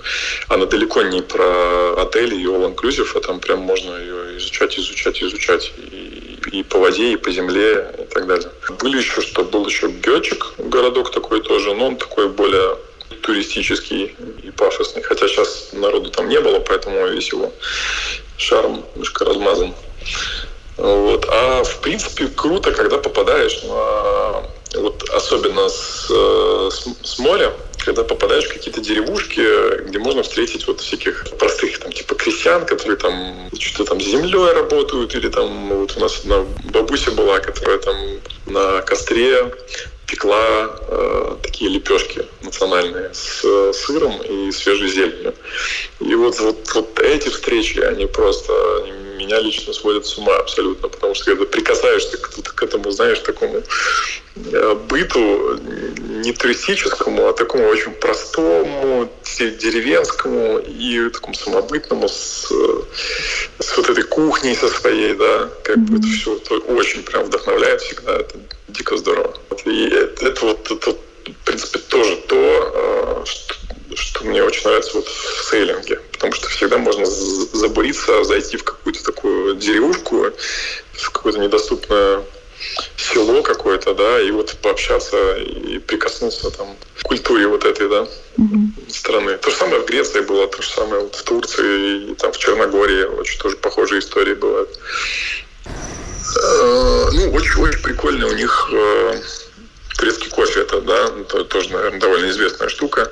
она 0.48 0.66
далеко 0.66 1.02
не 1.02 1.22
про 1.22 2.02
отели 2.02 2.36
и 2.36 2.46
all 2.46 2.74
inclusive, 2.74 3.10
а 3.16 3.20
там 3.20 3.40
прям 3.40 3.60
можно 3.60 3.98
ее 3.98 4.38
изучать, 4.38 4.80
изучать, 4.80 5.22
изучать. 5.22 5.74
И, 5.92 6.40
и 6.52 6.64
по 6.64 6.80
воде, 6.80 7.12
и 7.12 7.18
по 7.18 7.32
земле, 7.32 7.94
и 8.00 8.14
так 8.14 8.28
далее. 8.28 8.50
Были 8.80 8.98
еще, 8.98 9.22
что 9.22 9.44
был 9.44 9.66
еще 9.68 9.88
Гетчик, 9.88 10.54
городок 10.58 11.12
такой 11.12 11.42
тоже, 11.42 11.74
но 11.74 11.88
он 11.88 11.98
такой 11.98 12.30
более 12.30 12.78
туристический 13.22 14.16
и 14.44 14.52
пафосный. 14.52 15.02
Хотя 15.02 15.28
сейчас 15.28 15.70
народу 15.74 16.10
там 16.10 16.30
не 16.30 16.40
было, 16.40 16.60
поэтому 16.60 17.08
весь 17.08 17.30
его 17.32 17.52
шарм 18.38 18.86
немножко 18.94 19.26
размазан. 19.26 19.74
Вот. 20.78 21.26
А 21.30 21.64
в 21.64 21.82
принципе 21.82 22.28
круто, 22.28 22.72
когда 22.72 22.98
попадаешь 22.98 23.62
на 23.64 24.44
вот 24.80 25.10
особенно 25.10 25.70
с, 25.70 26.08
с, 26.10 26.88
с 27.04 27.20
моря, 27.20 27.54
когда 27.80 28.04
попадаешь 28.04 28.46
в 28.46 28.54
какие-то 28.54 28.82
деревушки, 28.82 29.84
где 29.84 30.00
можно 30.00 30.24
встретить 30.24 30.68
вот 30.68 30.82
всяких 30.82 31.26
простых, 31.38 31.80
там, 31.80 31.92
типа 31.92 32.16
крестьян, 32.16 32.66
которые 32.66 32.98
там 32.98 33.50
что-то 33.60 33.92
там 33.92 34.02
с 34.02 34.06
землей 34.06 34.54
работают, 34.54 35.16
или 35.16 35.30
там 35.30 35.70
вот 35.70 35.98
у 35.98 36.00
нас 36.00 36.20
одна 36.20 36.46
бабуся 36.72 37.12
была, 37.12 37.40
которая 37.40 37.80
там 37.80 37.98
на 38.46 38.82
костре 38.82 39.52
пекла 40.12 40.70
э, 40.90 41.36
такие 41.42 41.72
лепешки 41.72 42.26
национальные 42.42 43.14
с 43.14 43.42
э, 43.46 43.72
сыром 43.74 44.22
и 44.22 44.52
свежей 44.52 44.90
зеленью. 44.90 45.34
И 46.02 46.14
вот, 46.16 46.38
вот, 46.42 46.70
вот 46.76 47.00
эти 47.00 47.30
встречи, 47.30 47.80
они 47.80 48.08
просто 48.08 48.54
они 48.84 48.92
меня 49.16 49.40
лично 49.40 49.72
сводят 49.72 50.06
с 50.06 50.18
ума 50.18 50.36
абсолютно, 50.36 50.90
потому 50.90 51.16
что 51.16 51.26
когда 51.26 51.46
прикасаешься 51.46 52.18
к, 52.18 52.30
к 52.44 52.64
этому, 52.64 52.92
знаешь, 52.92 53.20
такому 53.20 53.62
э, 54.36 54.76
быту 54.90 55.58
не 56.24 56.34
туристическому, 56.34 57.28
а 57.28 57.34
такому 57.34 57.68
очень 57.68 57.92
простому, 57.92 59.10
деревенскому 59.40 60.60
и 60.60 61.10
такому 61.10 61.34
самобытному 61.34 62.10
с, 62.10 62.52
с 63.60 63.78
вот 63.78 63.90
этой 63.90 64.04
кухней 64.04 64.56
со 64.56 64.68
своей, 64.68 65.14
да, 65.14 65.50
как 65.64 65.78
mm-hmm. 65.78 65.82
бы 65.90 65.98
это 65.98 66.08
все 66.08 66.36
это 66.36 66.56
очень 66.74 67.02
прям 67.04 67.24
вдохновляет 67.24 67.82
всегда, 67.82 68.18
это 68.18 68.38
дико 68.72 68.98
здорово. 68.98 69.34
И 69.66 69.88
это, 69.88 70.28
это 70.28 70.46
вот 70.46 70.72
это, 70.72 70.92
в 70.92 71.46
принципе, 71.46 71.80
тоже 71.80 72.16
то, 72.28 73.24
э, 73.26 73.26
что 73.26 73.56
что 73.94 74.24
мне 74.26 74.44
очень 74.44 74.64
нравится 74.64 74.92
вот 74.96 75.08
в 75.08 75.50
сейлинге, 75.50 76.00
потому 76.14 76.34
что 76.34 76.48
всегда 76.50 76.78
можно 76.78 77.06
забуриться, 77.06 78.24
зайти 78.24 78.58
в 78.58 78.64
какую-то 78.64 79.04
такую 79.04 79.56
деревушку, 79.56 80.28
в 80.94 81.12
какое-то 81.12 81.40
недоступное 81.40 82.24
село 82.96 83.42
какое-то, 83.42 83.94
да, 83.94 84.22
и 84.22 84.32
вот 84.32 84.56
пообщаться 84.62 85.36
и 85.38 85.80
прикоснуться 85.80 86.52
там 86.52 86.76
к 87.00 87.04
культуре 87.04 87.48
вот 87.48 87.66
этой, 87.66 87.90
да, 87.90 88.08
mm-hmm. 88.38 88.94
страны. 88.94 89.38
То 89.38 89.50
же 89.50 89.56
самое 89.56 89.82
в 89.82 89.86
Греции 89.86 90.22
было, 90.22 90.48
то 90.48 90.62
же 90.62 90.70
самое 90.70 91.02
вот 91.02 91.16
в 91.16 91.24
Турции, 91.24 92.12
и 92.12 92.16
там 92.16 92.32
в 92.32 92.38
Черногории 92.38 93.04
очень 93.06 93.40
тоже 93.40 93.58
похожие 93.58 94.00
истории 94.00 94.36
бывают. 94.36 94.70
Очень-очень 97.32 97.82
прикольно 97.82 98.28
у 98.28 98.34
них 98.34 98.70
э, 98.72 99.22
турецкий 99.98 100.30
кофе, 100.30 100.62
это, 100.62 100.82
да, 100.82 101.08
тоже, 101.46 101.70
наверное, 101.70 102.00
довольно 102.00 102.30
известная 102.30 102.70
штука. 102.70 103.12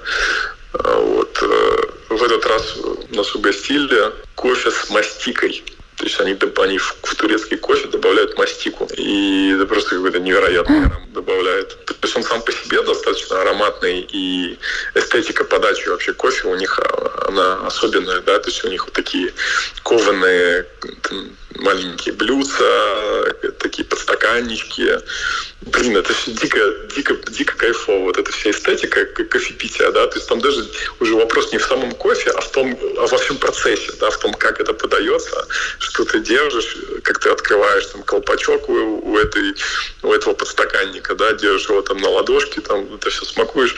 А 0.73 0.99
вот. 0.99 1.37
Э, 1.41 1.79
в 2.09 2.23
этот 2.23 2.45
раз 2.45 2.75
нас 3.11 3.33
угостили 3.35 4.11
кофе 4.35 4.71
с 4.71 4.89
мастикой. 4.89 5.63
То 5.95 6.05
есть 6.05 6.19
они, 6.19 6.37
они 6.57 6.77
в, 6.77 6.95
в 7.03 7.15
турецкий 7.15 7.57
кофе 7.57 7.87
добавляют 7.87 8.37
мастику. 8.37 8.87
И 8.95 9.53
это 9.53 9.65
просто 9.65 9.95
какой-то 9.95 10.19
невероятный 10.19 10.79
аромат 10.79 11.13
добавляет. 11.13 11.85
То 11.85 11.95
есть 12.01 12.15
он 12.15 12.23
сам 12.23 12.41
по 12.41 12.51
себе 12.51 12.81
достаточно 12.81 13.41
ароматный. 13.41 14.07
И 14.11 14.57
эстетика 14.95 15.43
подачи 15.43 15.89
вообще 15.89 16.13
кофе 16.13 16.47
у 16.47 16.55
них, 16.55 16.79
а, 16.79 17.25
она 17.27 17.67
особенная. 17.67 18.21
Да? 18.21 18.39
То 18.39 18.49
есть 18.49 18.63
у 18.63 18.69
них 18.69 18.85
вот 18.85 18.93
такие 18.93 19.33
кованые 19.83 20.65
маленькие 21.55 22.13
блюдца, 22.13 23.33
такие 23.59 23.85
подстаканнички. 23.85 24.87
Блин, 25.61 25.97
это 25.97 26.13
все 26.13 26.31
дико, 26.31 26.59
дико, 26.95 27.15
дико 27.29 27.57
кайфово. 27.57 28.05
Вот 28.05 28.17
эта 28.17 28.31
вся 28.31 28.51
эстетика 28.51 29.05
кофепития, 29.05 29.91
да, 29.91 30.07
то 30.07 30.15
есть 30.15 30.27
там 30.27 30.39
даже 30.39 30.65
уже 30.99 31.15
вопрос 31.15 31.51
не 31.51 31.57
в 31.57 31.65
самом 31.65 31.91
кофе, 31.91 32.31
а 32.31 32.41
в 32.41 32.51
том, 32.51 32.77
а 32.97 33.07
во 33.07 33.17
всем 33.17 33.37
процессе, 33.37 33.91
да, 33.99 34.09
в 34.09 34.17
том, 34.19 34.33
как 34.33 34.59
это 34.59 34.73
подается, 34.73 35.47
что 35.79 36.05
ты 36.05 36.19
держишь, 36.19 36.77
как 37.03 37.19
ты 37.19 37.29
открываешь 37.29 37.85
там 37.87 38.03
колпачок 38.03 38.69
у, 38.69 38.73
у 39.11 39.17
этой, 39.17 39.55
у 40.03 40.13
этого 40.13 40.33
подстаканника, 40.33 41.15
да, 41.15 41.33
держишь 41.33 41.69
его 41.69 41.81
там 41.81 41.97
на 41.97 42.09
ладошке, 42.09 42.61
там 42.61 42.95
это 42.95 43.09
все 43.09 43.25
смакуешь, 43.25 43.75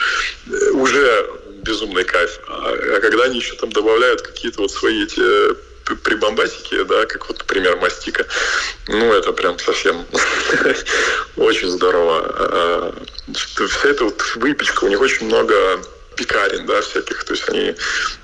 уже 0.72 1.30
безумный 1.62 2.04
кайф. 2.04 2.40
А, 2.48 2.74
а 2.96 3.00
когда 3.00 3.24
они 3.24 3.38
еще 3.38 3.54
там 3.54 3.72
добавляют 3.72 4.22
какие-то 4.22 4.62
вот 4.62 4.70
свои 4.70 5.04
эти 5.04 5.71
прибамбасики, 5.84 6.82
да, 6.84 7.06
как 7.06 7.28
вот, 7.28 7.38
например, 7.38 7.76
мастика. 7.76 8.26
Ну, 8.88 9.12
это 9.12 9.32
прям 9.32 9.58
совсем 9.58 10.04
очень 11.36 11.68
здорово. 11.68 12.22
А, 12.24 12.94
вся 13.34 13.88
эта 13.88 14.04
вот 14.04 14.22
выпечка, 14.36 14.84
у 14.84 14.88
них 14.88 15.00
очень 15.00 15.26
много 15.26 15.80
пекарен, 16.16 16.66
да, 16.66 16.80
всяких. 16.80 17.24
То 17.24 17.32
есть 17.34 17.48
они 17.48 17.74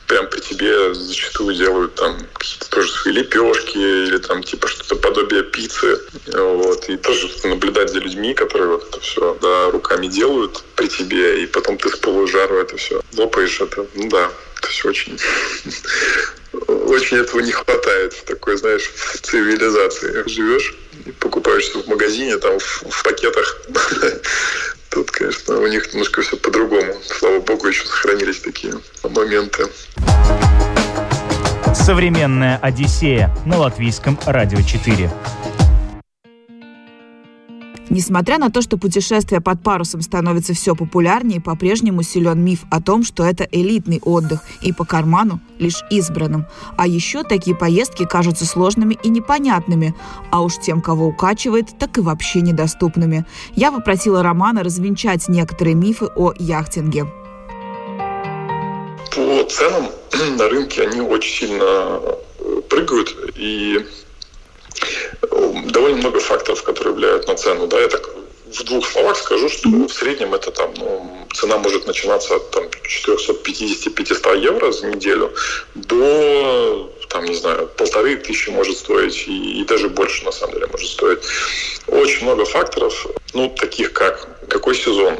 прям 0.07 0.29
при 0.29 0.41
тебе 0.41 0.95
зачастую 0.95 1.55
делают 1.55 1.95
там 1.95 2.19
какие-то 2.35 2.71
тоже 2.71 2.93
свои 2.93 3.15
лепешки 3.15 3.79
или 3.79 4.19
там 4.19 4.43
типа 4.43 4.69
что-то 4.69 4.97
подобие 4.97 5.43
пиццы. 5.43 6.01
Вот. 6.27 6.89
И 6.89 6.97
тоже 6.97 7.31
наблюдать 7.45 7.91
за 7.91 7.99
людьми, 7.99 8.35
которые 8.35 8.69
вот 8.69 8.89
это 8.89 9.01
все 9.01 9.37
да, 9.41 9.71
руками 9.71 10.07
делают 10.07 10.63
при 10.77 10.89
тебе, 10.89 11.43
и 11.43 11.47
потом 11.47 11.79
ты 11.79 11.89
с 11.91 11.97
полужару 11.97 12.57
это 12.57 12.77
все 12.77 13.01
лопаешь. 13.17 13.61
Это, 13.61 13.87
ну 13.95 14.09
да, 14.09 14.31
то 14.61 14.69
есть 14.69 14.85
очень, 14.85 15.19
очень 16.69 17.19
этого 17.19 17.41
не 17.41 17.53
хватает 17.53 18.13
в 18.13 18.25
такой, 18.25 18.57
знаешь, 18.57 18.91
в 18.95 19.21
цивилизации. 19.23 20.25
Живешь 20.27 20.75
покупаешься 21.21 21.79
в 21.79 21.87
магазине, 21.87 22.37
там 22.39 22.59
в, 22.59 22.83
в 22.91 23.03
пакетах. 23.03 23.61
Тут, 24.91 25.11
конечно, 25.11 25.59
у 25.59 25.67
них 25.67 25.93
немножко 25.93 26.23
все 26.23 26.37
по-другому. 26.37 26.95
Слава 27.05 27.41
богу, 27.41 27.67
еще 27.69 27.87
сохранились 27.87 28.41
такие 28.41 28.75
моменты. 29.05 29.67
Современная 31.75 32.59
Одиссея 32.59 33.35
на 33.45 33.59
латвийском 33.59 34.19
радио 34.27 34.61
4. 34.63 35.11
Несмотря 37.91 38.39
на 38.39 38.51
то, 38.51 38.61
что 38.61 38.77
путешествие 38.77 39.41
под 39.41 39.63
парусом 39.63 40.03
становится 40.03 40.55
все 40.55 40.75
популярнее, 40.75 41.41
по-прежнему 41.41 42.03
силен 42.03 42.45
миф 42.45 42.65
о 42.71 42.83
том, 42.83 43.03
что 43.03 43.25
это 43.25 43.49
элитный 43.51 44.01
отдых 44.05 44.41
и 44.63 44.73
по 44.73 44.85
карману 44.85 45.41
лишь 45.59 45.83
избранным. 45.91 46.47
А 46.77 46.87
еще 46.87 47.23
такие 47.25 47.57
поездки 47.57 48.05
кажутся 48.05 48.47
сложными 48.47 48.99
и 49.03 49.09
непонятными, 49.09 49.95
а 50.31 50.43
уж 50.43 50.59
тем, 50.59 50.83
кого 50.83 51.07
укачивает, 51.07 51.79
так 51.79 51.99
и 51.99 52.01
вообще 52.01 52.41
недоступными. 52.43 53.25
Я 53.55 53.73
попросила 53.73 54.23
Романа 54.23 54.63
развенчать 54.63 55.29
некоторые 55.29 55.75
мифы 55.75 56.07
о 56.15 56.33
яхтинге. 56.39 57.07
По 59.15 59.45
ценам 59.45 59.87
на 60.37 60.49
рынке 60.49 60.83
они 60.83 61.01
очень 61.01 61.49
сильно 61.49 62.01
прыгают, 62.69 63.17
и 63.37 63.85
довольно 65.71 65.99
много 65.99 66.21
факторов, 66.21 66.63
которые 66.63 66.95
влияют 66.95 67.27
на 67.29 67.35
цену. 67.35 67.67
Да, 67.67 67.81
я 67.81 67.89
так 67.89 68.09
в 68.53 68.65
двух 68.65 68.89
словах 68.89 69.17
скажу, 69.17 69.49
что 69.49 69.69
в 69.69 69.93
среднем 69.93 70.35
это 70.35 70.51
там, 70.51 70.73
ну, 70.77 71.27
цена 71.35 71.59
может 71.59 71.87
начинаться 71.87 72.37
от 72.37 72.51
там, 72.51 72.65
450-500 72.65 74.41
евро 74.41 74.73
за 74.73 74.87
неделю 74.87 75.33
до 75.75 76.91
там, 77.09 77.25
не 77.25 77.35
знаю, 77.35 77.69
полторы 77.77 78.17
тысячи 78.17 78.51
может 78.51 78.77
стоить, 78.77 79.25
и, 79.27 79.61
и 79.61 79.65
даже 79.65 79.89
больше, 79.89 80.25
на 80.25 80.33
самом 80.33 80.55
деле, 80.55 80.67
может 80.67 80.91
стоить. 80.91 81.21
Очень 81.87 82.25
много 82.25 82.45
факторов, 82.45 83.07
ну, 83.33 83.49
таких 83.49 83.93
как 83.93 84.29
какой 84.49 84.75
сезон, 84.75 85.19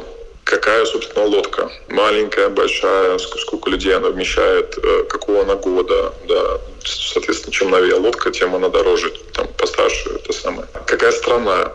какая, 0.49 0.83
собственно, 0.85 1.25
лодка. 1.25 1.71
Маленькая, 1.89 2.49
большая, 2.49 3.19
сколько 3.19 3.69
людей 3.69 3.95
она 3.95 4.09
вмещает, 4.09 4.77
э, 4.81 5.03
какого 5.03 5.41
она 5.41 5.55
года, 5.55 6.13
да. 6.27 6.59
Соответственно, 6.83 7.53
чем 7.53 7.69
новее 7.69 7.95
лодка, 7.95 8.31
тем 8.31 8.55
она 8.55 8.69
дороже, 8.69 9.13
там, 9.33 9.47
постарше, 9.57 10.09
это 10.09 10.33
самое. 10.33 10.67
Какая 10.87 11.11
страна, 11.11 11.71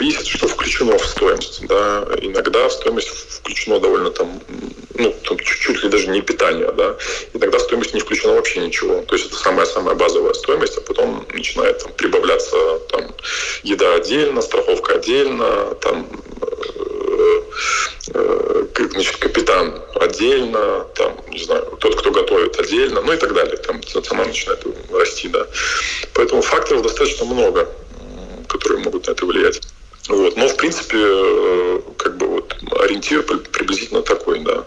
Есть, 0.00 0.26
что 0.26 0.48
включено 0.48 0.98
в 0.98 1.06
стоимость. 1.06 1.66
Да. 1.66 2.04
Иногда 2.20 2.68
в 2.68 2.72
стоимость 2.72 3.08
включено 3.08 3.78
довольно 3.78 4.10
там, 4.10 4.40
ну, 4.94 5.14
там 5.26 5.38
чуть-чуть 5.38 5.82
ли 5.84 5.88
даже 5.88 6.08
не 6.08 6.22
питание, 6.22 6.72
да. 6.72 6.96
Иногда 7.32 7.58
в 7.58 7.62
стоимость 7.62 7.94
не 7.94 8.00
включена 8.00 8.34
вообще 8.34 8.60
ничего. 8.60 9.02
То 9.02 9.14
есть 9.14 9.28
это 9.28 9.36
самая-самая 9.36 9.94
базовая 9.94 10.34
стоимость, 10.34 10.76
а 10.78 10.80
потом 10.80 11.26
начинает 11.32 11.78
там, 11.82 11.92
прибавляться 11.92 12.56
там, 12.90 13.14
еда 13.62 13.94
отдельно, 13.94 14.42
страховка 14.42 14.94
отдельно, 14.94 15.74
там 15.80 16.06
значит, 18.06 19.16
капитан 19.16 19.82
отдельно, 19.94 20.86
там, 20.94 21.16
не 21.30 21.42
знаю, 21.42 21.76
тот, 21.80 21.96
кто 21.96 22.10
готовит 22.10 22.58
отдельно, 22.58 23.00
ну 23.00 23.12
и 23.12 23.16
так 23.16 23.34
далее. 23.34 23.56
Там 23.56 23.82
цена 23.82 24.24
начинает 24.24 24.64
расти, 24.92 25.28
да. 25.28 25.46
Поэтому 26.14 26.42
факторов 26.42 26.82
достаточно 26.82 27.24
много, 27.24 27.68
которые 28.48 28.82
могут 28.82 29.06
на 29.06 29.12
это 29.12 29.26
влиять. 29.26 29.60
Вот. 30.08 30.36
Но, 30.36 30.48
в 30.48 30.56
принципе, 30.56 30.98
э, 31.00 31.80
как 31.96 32.16
бы 32.18 32.26
вот 32.26 32.56
ориентир 32.80 33.22
приблизительно 33.22 34.02
такой, 34.02 34.40
да. 34.40 34.64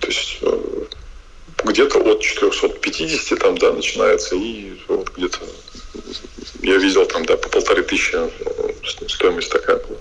То 0.00 0.08
есть 0.08 0.38
э, 0.42 0.58
где-то 1.64 1.98
от 2.00 2.20
450 2.20 3.38
там, 3.38 3.56
да, 3.58 3.72
начинается, 3.72 4.34
и 4.34 4.72
вот 4.88 5.10
где-то 5.16 5.38
я 6.62 6.76
видел 6.76 7.06
там, 7.06 7.24
да, 7.26 7.36
по 7.36 7.48
полторы 7.48 7.82
тысячи 7.84 8.14
э, 8.14 8.28
стоимость 9.08 9.50
такая 9.50 9.76
была. 9.76 9.98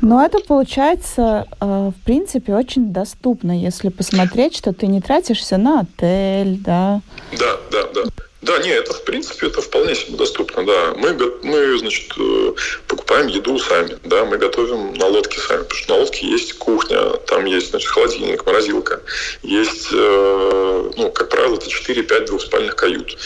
Но 0.00 0.24
это 0.24 0.38
получается, 0.38 1.46
в 1.60 1.94
принципе, 2.04 2.54
очень 2.54 2.92
доступно, 2.92 3.58
если 3.58 3.88
посмотреть, 3.88 4.56
что 4.56 4.72
ты 4.72 4.86
не 4.86 5.00
тратишься 5.00 5.56
на 5.56 5.80
отель, 5.80 6.58
да. 6.58 7.00
Да, 7.38 7.56
да, 7.70 7.82
да. 7.94 8.02
Да, 8.40 8.56
не, 8.58 8.70
это 8.70 8.94
в 8.94 9.04
принципе 9.04 9.48
это 9.48 9.60
вполне 9.60 9.96
себе 9.96 10.16
доступно, 10.16 10.64
да. 10.64 10.94
Мы, 10.96 11.12
мы, 11.42 11.78
значит, 11.78 12.12
э, 12.16 12.52
покупаем 12.86 13.26
еду 13.26 13.58
сами, 13.58 13.98
да, 14.04 14.24
мы 14.24 14.38
готовим 14.38 14.94
на 14.94 15.06
лодке 15.06 15.40
сами, 15.40 15.64
потому 15.64 15.78
что 15.78 15.92
на 15.92 16.00
лодке 16.00 16.26
есть 16.26 16.52
кухня, 16.54 16.98
там 17.26 17.44
есть, 17.46 17.70
значит, 17.70 17.88
холодильник, 17.88 18.46
морозилка, 18.46 19.02
есть, 19.42 19.88
э, 19.92 20.90
ну, 20.96 21.10
как 21.10 21.30
правило, 21.30 21.56
это 21.56 21.66
4-5 21.66 22.26
двухспальных 22.26 22.76
кают. 22.76 23.18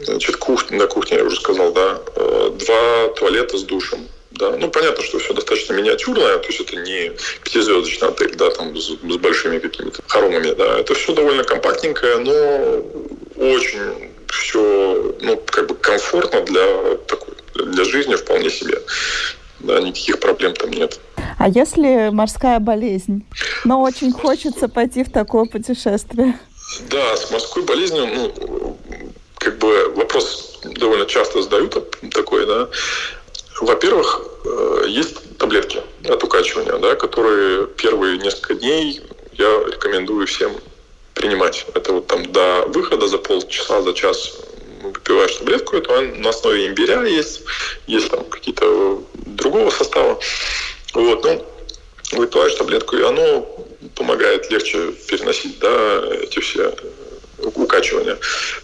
Значит, 0.00 0.38
кухня, 0.38 0.78
на 0.78 0.86
кухне 0.86 1.18
я 1.18 1.24
уже 1.24 1.36
сказал, 1.36 1.72
да, 1.72 2.00
э, 2.16 2.50
два 2.58 3.08
туалета 3.16 3.58
с 3.58 3.62
душем, 3.64 4.08
да. 4.34 4.56
Ну, 4.56 4.70
понятно, 4.70 5.02
что 5.02 5.18
все 5.18 5.32
достаточно 5.32 5.74
миниатюрное, 5.74 6.38
то 6.38 6.48
есть 6.48 6.60
это 6.60 6.76
не 6.76 7.12
пятизвездочный 7.42 8.08
отель, 8.08 8.34
да, 8.34 8.50
там 8.50 8.76
с, 8.76 8.88
с 8.88 9.16
большими 9.16 9.58
какими-то 9.58 10.02
хоромами, 10.06 10.52
да. 10.54 10.80
Это 10.80 10.94
все 10.94 11.14
довольно 11.14 11.44
компактненькое, 11.44 12.18
но 12.18 13.44
очень 13.52 14.10
все 14.28 15.14
ну, 15.20 15.36
как 15.46 15.68
бы 15.68 15.74
комфортно 15.74 16.40
для 16.42 16.96
такой 17.06 17.34
для 17.54 17.84
жизни 17.84 18.14
вполне 18.14 18.50
себе. 18.50 18.78
Да, 19.60 19.80
никаких 19.80 20.20
проблем 20.20 20.54
там 20.54 20.70
нет. 20.70 21.00
А 21.38 21.48
если 21.48 22.10
морская 22.10 22.58
болезнь? 22.58 23.24
Но 23.64 23.80
очень 23.80 24.12
хочется 24.12 24.68
пойти 24.68 25.04
в 25.04 25.10
такое 25.10 25.46
путешествие. 25.46 26.38
Да, 26.90 27.16
с 27.16 27.30
морской 27.30 27.62
болезнью, 27.62 28.06
ну, 28.06 28.78
как 29.38 29.58
бы 29.58 29.92
вопрос 29.94 30.60
довольно 30.64 31.06
часто 31.06 31.42
задают 31.42 31.96
такой, 32.10 32.46
да. 32.46 32.68
Во-первых, 33.60 34.22
э, 34.44 34.84
есть 34.88 35.38
таблетки 35.38 35.80
от 36.08 36.22
укачивания, 36.22 36.76
да, 36.78 36.96
которые 36.96 37.66
первые 37.68 38.18
несколько 38.18 38.54
дней 38.54 39.00
я 39.32 39.64
рекомендую 39.66 40.26
всем 40.26 40.52
принимать. 41.14 41.66
Это 41.74 41.92
вот 41.92 42.06
там 42.06 42.30
до 42.32 42.66
выхода 42.66 43.06
за 43.06 43.18
полчаса, 43.18 43.82
за 43.82 43.92
час 43.94 44.36
выпиваешь 44.82 45.36
таблетку, 45.36 45.76
это 45.76 46.00
на 46.00 46.30
основе 46.30 46.66
имбиря 46.66 47.04
есть, 47.04 47.42
есть 47.86 48.10
там 48.10 48.24
какие-то 48.24 49.02
другого 49.14 49.70
состава. 49.70 50.18
Вот, 50.92 51.24
ну, 51.24 51.44
выпиваешь 52.12 52.54
таблетку, 52.54 52.96
и 52.96 53.02
оно 53.02 53.48
помогает 53.94 54.50
легче 54.50 54.92
переносить, 55.08 55.58
да, 55.58 56.04
эти 56.22 56.40
все 56.40 56.74
укачивания. 57.38 58.18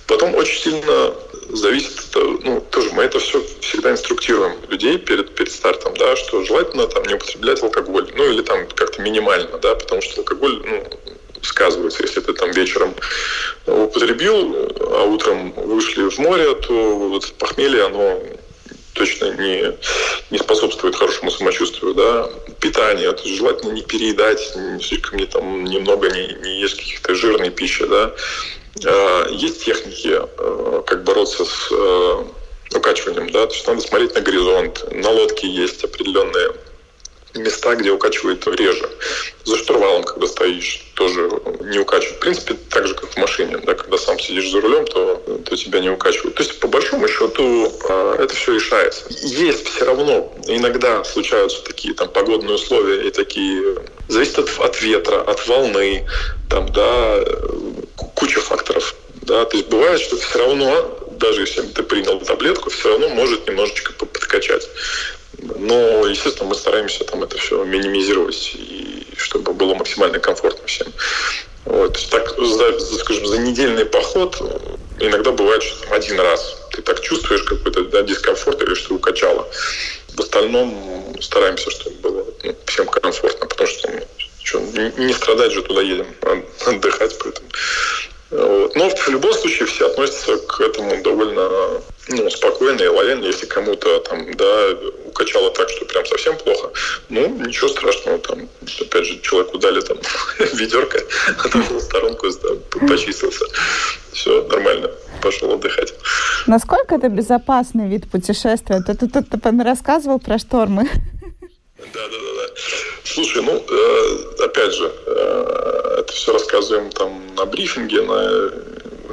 Потом 0.07 0.35
очень 0.35 0.61
сильно 0.61 1.15
зависит, 1.53 1.93
ну, 2.15 2.61
тоже 2.71 2.91
мы 2.93 3.05
это 3.05 3.19
все 3.19 3.43
всегда 3.61 3.93
инструктируем 3.93 4.55
людей 4.69 4.99
перед, 4.99 5.35
перед 5.35 5.53
стартом, 5.53 5.95
да, 5.97 6.17
что 6.17 6.45
желательно 6.45 6.87
там 6.87 7.05
не 7.05 7.15
употреблять 7.15 7.63
алкоголь, 7.63 8.11
ну, 8.17 8.31
или 8.33 8.43
там 8.43 8.67
как-то 8.75 9.03
минимально, 9.03 9.59
да, 9.59 9.75
потому 9.75 10.03
что 10.03 10.21
алкоголь, 10.21 10.63
ну, 10.67 10.85
сказывается. 11.43 12.03
Если 12.03 12.21
ты 12.21 12.33
там 12.33 12.51
вечером 12.51 12.95
употребил, 13.67 14.55
а 14.81 15.05
утром 15.05 15.53
вышли 15.53 16.09
в 16.09 16.19
море, 16.19 16.55
то 16.55 17.09
вот 17.09 17.33
похмелье, 17.39 17.87
оно 17.87 18.23
точно 18.93 19.33
не, 19.33 19.73
не 20.31 20.39
способствует 20.39 20.95
хорошему 20.95 21.31
самочувствию. 21.31 21.95
Да? 21.95 22.31
Питание, 22.61 23.13
то 23.13 23.27
желательно 23.27 23.73
не 23.73 23.83
переедать, 23.83 24.41
слишком 24.83 25.19
не, 25.19 25.27
там, 25.27 25.65
немного 25.65 26.11
не, 26.11 26.35
не 26.43 26.61
есть 26.61 26.77
каких-то 26.77 27.15
жирной 27.15 27.51
пищи. 27.51 27.87
Да? 27.87 28.13
А, 28.85 29.29
есть 29.31 29.65
техники, 29.65 30.13
а, 30.13 30.83
как 30.87 31.05
бороться 31.05 31.45
с 31.45 31.69
а, 31.73 32.27
укачиванием. 32.75 33.31
Да? 33.31 33.47
То 33.47 33.55
есть 33.55 33.67
надо 33.67 33.81
смотреть 33.81 34.15
на 34.15 34.21
горизонт. 34.21 34.85
На 34.93 35.11
лодке 35.11 35.49
есть 35.49 35.85
определенные 35.85 36.53
места, 37.35 37.75
где 37.75 37.91
укачивает 37.91 38.47
реже. 38.47 38.89
За 39.45 39.57
штурвалом, 39.57 40.03
когда 40.03 40.27
стоишь, 40.27 40.87
тоже 40.95 41.29
не 41.61 41.79
укачивает. 41.79 42.17
В 42.17 42.21
принципе, 42.21 42.55
так 42.71 42.87
же, 42.87 42.95
как 42.95 43.11
в 43.11 43.17
машине. 43.17 43.59
Да, 43.59 43.75
когда 43.75 43.99
сам 43.99 44.19
сидишь 44.19 44.51
за 44.51 44.61
рулем, 44.61 44.87
то, 44.87 45.17
то 45.45 45.57
тебя 45.57 45.81
не 45.81 45.91
укачивают. 45.91 46.35
То 46.35 46.43
есть, 46.43 46.61
по 46.61 46.69
большому 46.69 47.09
счету, 47.09 47.73
а, 47.89 48.23
это 48.23 48.35
все 48.35 48.55
решается. 48.55 49.05
Есть 49.23 49.69
все 49.69 49.85
равно, 49.85 50.33
иногда 50.47 51.05
случаются 51.05 51.63
такие 51.65 51.95
там 51.95 52.09
погодные 52.09 52.55
условия 52.55 53.07
и 53.07 53.11
такие... 53.11 53.77
Зависит 54.09 54.39
от, 54.41 54.51
от 54.59 54.83
ветра, 54.83 55.21
от 55.21 55.47
волны, 55.47 56.05
там, 56.49 56.71
да, 56.73 57.25
куча 58.15 58.41
факторов. 58.41 58.95
Да, 59.23 59.45
то 59.45 59.57
есть 59.57 59.69
бывает, 59.69 60.01
что 60.01 60.17
все 60.17 60.39
равно, 60.39 60.99
даже 61.13 61.43
если 61.43 61.63
ты 61.63 61.83
принял 61.83 62.19
таблетку, 62.19 62.71
все 62.71 62.89
равно 62.89 63.09
может 63.11 63.47
немножечко 63.47 63.93
подкачать. 63.93 64.69
Но, 65.43 66.07
естественно, 66.07 66.49
мы 66.49 66.55
стараемся 66.55 67.05
там 67.05 67.23
это 67.23 67.39
все 67.39 67.65
минимизировать, 67.65 68.53
и 68.55 69.07
чтобы 69.17 69.53
было 69.53 69.75
максимально 69.75 70.19
комфортно 70.19 70.67
всем. 70.67 70.89
Вот. 71.65 71.99
Так, 72.11 72.35
за, 72.39 72.81
скажем, 72.99 73.27
за 73.27 73.39
недельный 73.39 73.85
поход 73.85 74.41
иногда 74.99 75.31
бывает, 75.33 75.63
что 75.63 75.83
там, 75.85 75.93
один 75.93 76.21
раз 76.21 76.57
ты 76.73 76.83
так 76.83 77.01
чувствуешь 77.01 77.43
какой-то 77.43 77.85
да, 77.85 78.03
дискомфорт 78.03 78.63
или 78.63 78.75
что 78.75 78.95
укачало. 78.95 79.49
В 80.15 80.21
остальном 80.21 81.17
стараемся, 81.21 81.71
чтобы 81.71 81.97
было 81.97 82.25
ну, 82.43 82.57
всем 82.67 82.87
комфортно, 82.87 83.47
потому 83.47 83.69
что 83.69 83.91
ну, 83.91 84.01
что, 84.43 84.61
не 84.61 85.13
страдать 85.13 85.53
же 85.53 85.63
туда 85.63 85.83
едем, 85.83 86.07
а 86.23 86.43
отдыхать, 86.67 87.17
поэтому 87.19 87.49
вот. 88.31 88.77
Но 88.77 88.89
в 88.89 89.09
любом 89.09 89.33
случае 89.33 89.67
все 89.67 89.87
относятся 89.87 90.37
к 90.39 90.61
этому 90.61 91.03
довольно 91.03 91.83
ну, 92.09 92.31
спокойно 92.31 92.81
и 92.81 92.87
лояльно. 92.87 93.25
Если 93.25 93.47
кому-то 93.47 94.01
там, 94.01 94.33
да, 94.35 94.69
укачало 95.07 95.51
так, 95.51 95.69
что 95.71 95.85
прям 95.85 96.07
совсем 96.07 96.37
плохо, 96.37 96.71
ну, 97.09 97.29
ничего 97.29 97.69
страшного. 97.69 98.19
Там, 98.19 98.49
опять 98.81 99.07
же, 99.07 99.21
человеку 99.21 99.59
дали 99.59 99.81
там 99.81 99.99
ведерко, 100.55 101.01
отошел 101.45 101.79
в 101.79 101.83
сторонку, 101.83 102.29
да, 102.43 102.87
почистился. 102.87 103.45
Все 104.13 104.43
нормально 104.45 104.91
пошел 105.23 105.53
отдыхать. 105.53 105.95
Насколько 106.47 106.97
это 106.97 107.09
безопасный 107.09 107.89
вид 107.89 108.11
путешествия? 108.11 108.83
Ты 108.87 108.95
тут 108.95 109.13
рассказывал 109.63 110.19
про 110.19 110.39
штормы. 110.39 110.89
Да, 111.93 112.01
да, 112.09 112.09
да, 112.09 112.19
да. 112.19 112.30
Слушай, 113.05 113.43
ну, 113.43 113.65
э, 113.69 114.45
опять 114.45 114.73
же, 114.75 114.93
э, 115.07 115.95
это 115.99 116.13
все 116.13 116.33
рассказываем 116.33 116.91
там 116.91 117.35
на 117.35 117.45
брифинге, 117.45 118.03
на 118.03 118.53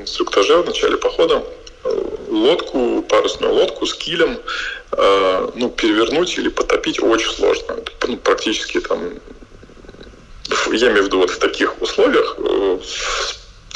инструктаже 0.02 0.58
в 0.58 0.66
начале 0.66 0.98
похода. 0.98 1.44
Лодку, 2.30 3.02
парусную 3.04 3.54
лодку 3.54 3.86
с 3.86 3.94
килем, 3.94 4.40
э, 4.92 5.50
ну, 5.56 5.70
перевернуть 5.70 6.38
или 6.38 6.50
потопить 6.50 7.02
очень 7.02 7.32
сложно. 7.32 7.78
Ну, 8.08 8.18
практически 8.18 8.80
там, 8.82 9.14
я 10.72 10.90
имею 10.90 11.04
в 11.04 11.06
виду 11.06 11.20
вот 11.20 11.30
в 11.30 11.40
таких 11.40 11.82
условиях, 11.82 12.38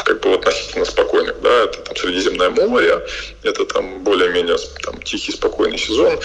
как 0.04 0.20
бы 0.22 0.34
относительно 0.34 0.86
спокойных, 0.86 1.42
да, 1.42 1.64
это 1.64 1.80
там 1.80 1.96
Средиземное 1.96 2.50
море, 2.50 3.06
это 3.44 3.66
там 3.66 4.04
более-менее 4.04 4.58
там 4.84 5.02
тихий, 5.02 5.32
спокойный 5.32 5.78
сезон. 5.78 6.20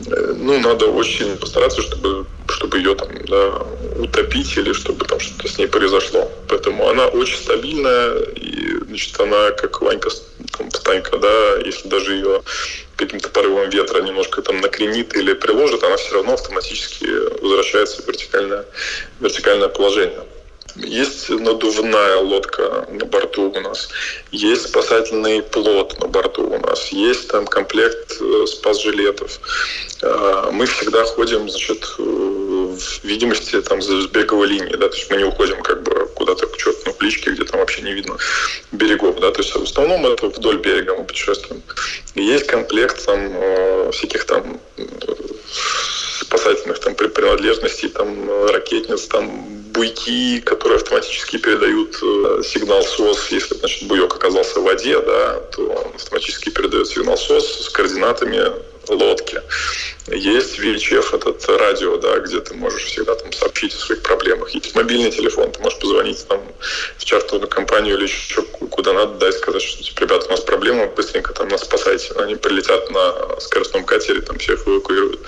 Ну, 0.00 0.58
надо 0.60 0.86
очень 0.86 1.36
постараться, 1.36 1.80
чтобы, 1.82 2.26
чтобы 2.54 2.78
ее 2.78 2.94
там, 2.94 3.08
да, 3.26 3.62
утопить 3.98 4.56
или 4.56 4.72
чтобы 4.72 5.04
там 5.04 5.18
что-то 5.20 5.48
с 5.48 5.58
ней 5.58 5.66
произошло. 5.66 6.30
Поэтому 6.48 6.88
она 6.88 7.08
очень 7.08 7.36
стабильная, 7.36 8.20
и, 8.36 8.78
значит, 8.86 9.20
она 9.20 9.50
как 9.50 9.80
Ванька 9.80 10.10
Станька, 10.10 11.16
да, 11.16 11.56
если 11.64 11.88
даже 11.88 12.14
ее 12.14 12.42
каким-то 12.96 13.28
порывом 13.28 13.70
ветра 13.70 14.02
немножко 14.02 14.40
там 14.40 14.60
накренит 14.60 15.16
или 15.16 15.32
приложит, 15.32 15.82
она 15.82 15.96
все 15.96 16.14
равно 16.14 16.34
автоматически 16.34 17.06
возвращается 17.42 18.02
в 18.02 18.06
вертикальное, 18.06 18.64
вертикальное 19.20 19.68
положение. 19.68 20.20
Есть 20.76 21.30
надувная 21.30 22.16
лодка 22.16 22.86
на 22.90 23.04
борту 23.04 23.50
у 23.50 23.60
нас, 23.60 23.88
есть 24.32 24.68
спасательный 24.70 25.40
плот 25.42 25.96
на 26.00 26.08
борту 26.08 26.48
у 26.48 26.58
нас, 26.58 26.88
есть 26.88 27.28
там 27.28 27.46
комплект 27.46 28.16
э, 28.20 28.46
спас-жилетов. 28.46 29.38
А, 30.02 30.50
мы 30.50 30.66
всегда 30.66 31.04
ходим, 31.04 31.48
значит, 31.48 31.84
в 32.74 33.04
видимости 33.04 33.60
там 33.62 33.82
с 33.82 34.06
береговой 34.06 34.48
линии, 34.48 34.76
да, 34.76 34.88
то 34.88 34.96
есть 34.96 35.10
мы 35.10 35.16
не 35.16 35.24
уходим 35.24 35.62
как 35.62 35.82
бы 35.82 36.08
куда-то 36.14 36.48
что-то 36.58 36.78
ну, 36.86 36.92
теплички, 36.92 37.30
где 37.30 37.44
там 37.44 37.60
вообще 37.60 37.82
не 37.82 37.92
видно 37.92 38.16
берегов, 38.72 39.20
да, 39.20 39.30
то 39.30 39.40
есть 39.40 39.54
в 39.54 39.62
основном 39.62 40.06
это 40.06 40.26
вдоль 40.28 40.58
берега 40.58 40.94
мы 40.94 41.04
путешествуем. 41.04 41.62
И 42.14 42.22
есть 42.22 42.46
комплект 42.46 43.04
там 43.04 43.18
э, 43.34 43.90
всяких 43.92 44.24
там 44.24 44.60
спасательных 46.20 46.80
там 46.80 46.94
принадлежностей, 46.94 47.88
там 47.88 48.48
ракетниц, 48.48 49.02
там 49.02 49.46
буйки, 49.74 50.40
которые 50.40 50.76
автоматически 50.76 51.36
передают 51.36 51.96
э, 52.02 52.42
сигнал 52.44 52.82
СОС. 52.82 53.28
Если, 53.30 53.54
значит, 53.54 53.88
буек 53.88 54.14
оказался 54.14 54.60
в 54.60 54.64
воде, 54.64 55.00
да, 55.00 55.40
то 55.52 55.62
он 55.62 55.94
автоматически 55.94 56.50
передает 56.50 56.86
сигнал 56.86 57.16
СОС 57.16 57.64
с 57.64 57.68
координатами 57.70 58.52
лодки. 58.88 59.40
Есть 60.08 60.58
VHF, 60.58 61.16
этот 61.16 61.48
радио, 61.48 61.96
да, 61.96 62.18
где 62.18 62.40
ты 62.40 62.54
можешь 62.54 62.84
всегда 62.84 63.14
там 63.14 63.32
сообщить 63.32 63.74
о 63.74 63.78
своих 63.78 64.02
проблемах. 64.02 64.50
Есть 64.50 64.74
мобильный 64.74 65.10
телефон, 65.10 65.50
ты 65.50 65.60
можешь 65.60 65.78
позвонить 65.78 66.28
там 66.28 66.42
в 66.98 67.04
чартовую 67.04 67.48
компанию 67.48 67.96
или 67.96 68.04
еще 68.04 68.42
куда 68.42 68.92
надо, 68.92 69.14
да, 69.14 69.28
и 69.30 69.32
сказать, 69.32 69.62
что 69.62 69.82
типа, 69.82 70.00
ребята, 70.00 70.26
у 70.26 70.30
нас 70.30 70.40
проблема, 70.40 70.86
быстренько 70.86 71.32
там 71.32 71.48
нас 71.48 71.62
спасайте. 71.62 72.12
Они 72.16 72.34
прилетят 72.34 72.90
на 72.90 73.40
скоростном 73.40 73.84
катере, 73.84 74.20
там 74.20 74.38
всех 74.38 74.68
эвакуируют. 74.68 75.20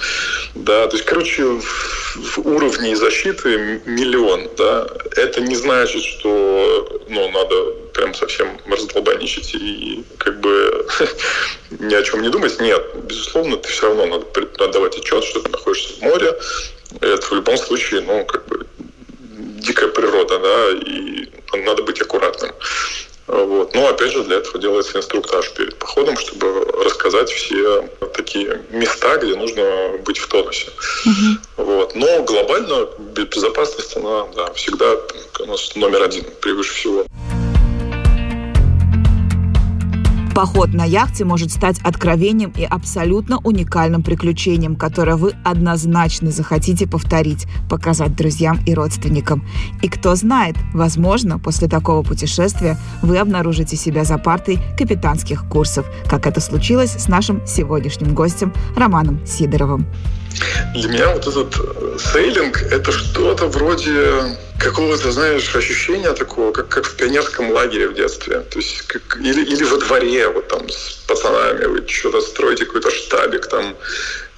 Да, 0.55 0.87
то 0.87 0.97
есть, 0.97 1.07
короче, 1.07 1.45
в 1.45 2.39
уровне 2.45 2.97
защиты 2.97 3.81
миллион, 3.87 4.51
да. 4.59 4.87
Это 5.17 5.41
не 5.41 5.57
значит, 5.57 6.03
что, 6.03 7.01
ну, 7.09 7.31
надо 7.31 7.86
прям 7.97 8.15
совсем 8.15 8.61
раздолбаничать 8.67 9.55
и 9.55 10.05
как 10.19 10.39
бы 10.41 10.87
ни 11.71 11.95
о 11.95 12.03
чем 12.03 12.23
не 12.23 12.29
думать. 12.29 12.61
Нет, 12.61 12.83
безусловно, 13.05 13.57
ты 13.57 13.69
все 13.69 13.87
равно 13.87 14.07
надо 14.07 14.27
отдавать 14.65 14.99
отчет, 14.99 15.25
что 15.25 15.41
ты 15.41 15.51
находишься 15.51 15.95
в 15.95 16.03
море. 16.03 16.39
Это 17.01 17.27
в 17.27 17.33
любом 17.33 17.57
случае, 17.57 18.03
ну, 18.03 18.25
как 18.27 18.47
бы 18.47 18.67
дикая 19.59 19.89
природа, 19.89 20.39
да, 20.39 20.71
и 20.71 21.29
надо 21.65 21.83
быть 21.83 22.01
аккуратным. 22.01 22.53
Вот. 23.27 23.75
Но 23.75 23.89
опять 23.89 24.13
же 24.13 24.23
для 24.23 24.37
этого 24.37 24.61
делается 24.61 24.99
инструктаж 24.99 25.51
перед 25.55 25.77
походом, 25.77 26.17
чтобы 26.17 26.65
рассказать 26.85 27.29
все 27.31 27.89
такие 28.15 28.63
места, 28.71 29.17
где 29.17 29.35
нужно 29.35 29.99
быть 30.05 30.19
в 30.19 30.29
тонусе. 30.29 30.69
Угу. 31.07 31.65
Вот. 31.65 31.95
Но 31.97 32.23
глобально 32.23 32.89
безопасность, 32.99 33.97
она 33.97 34.27
да, 34.37 34.53
всегда 34.53 34.95
у 35.41 35.47
нас 35.47 35.75
номер 35.75 36.03
один 36.03 36.25
превыше 36.41 36.75
всего. 36.75 37.07
Поход 40.37 40.75
на 40.75 40.85
яхте 40.85 41.25
может 41.25 41.51
стать 41.51 41.79
откровением 41.83 42.53
и 42.55 42.63
абсолютно 42.63 43.39
уникальным 43.39 44.03
приключением, 44.03 44.77
которое 44.77 45.17
вы 45.17 45.33
однозначно 45.43 46.31
захотите 46.31 46.87
повторить, 46.87 47.47
показать 47.71 48.15
друзьям 48.15 48.61
и 48.67 48.75
родственникам. 48.75 49.49
И 49.81 49.89
кто 49.89 50.15
знает, 50.15 50.57
возможно, 50.75 51.39
после 51.39 51.69
такого 51.69 52.03
путешествия 52.03 52.77
вы 53.01 53.17
обнаружите 53.17 53.77
себя 53.77 54.05
за 54.05 54.19
партой 54.19 54.59
капитанских 54.77 55.49
курсов, 55.49 55.87
как 56.07 56.27
это 56.27 56.43
случилось 56.43 56.91
с 56.91 57.09
нашим 57.09 57.41
сегодняшним 57.47 58.15
гостем 58.15 58.53
Романом 58.77 59.27
Сидоровым. 59.27 59.87
Для 60.75 60.89
меня 60.91 61.15
вот 61.15 61.27
этот 61.27 61.57
э, 61.59 61.97
сейлинг– 61.99 62.61
это 62.71 62.93
что-то 62.93 63.47
вроде 63.47 64.37
какого-то, 64.59 65.13
знаешь, 65.13 65.55
ощущения 65.55 66.13
такого, 66.13 66.53
как, 66.53 66.69
как 66.69 66.87
в 66.87 66.97
пионерском 66.97 67.51
лагере 67.51 67.89
в 67.89 67.95
детстве. 67.95 68.41
То 68.41 68.59
есть, 68.59 68.83
как, 68.83 69.19
или, 69.21 69.45
или 69.45 69.65
во 69.65 69.77
дворе, 69.77 70.29
вот 70.29 70.49
там 70.49 70.69
с 70.69 71.05
пацанами, 71.07 71.67
вы 71.67 71.87
что-то 71.87 72.21
строите 72.21 72.65
какой-то 72.65 72.91
штабик, 72.91 73.47
там, 73.47 73.77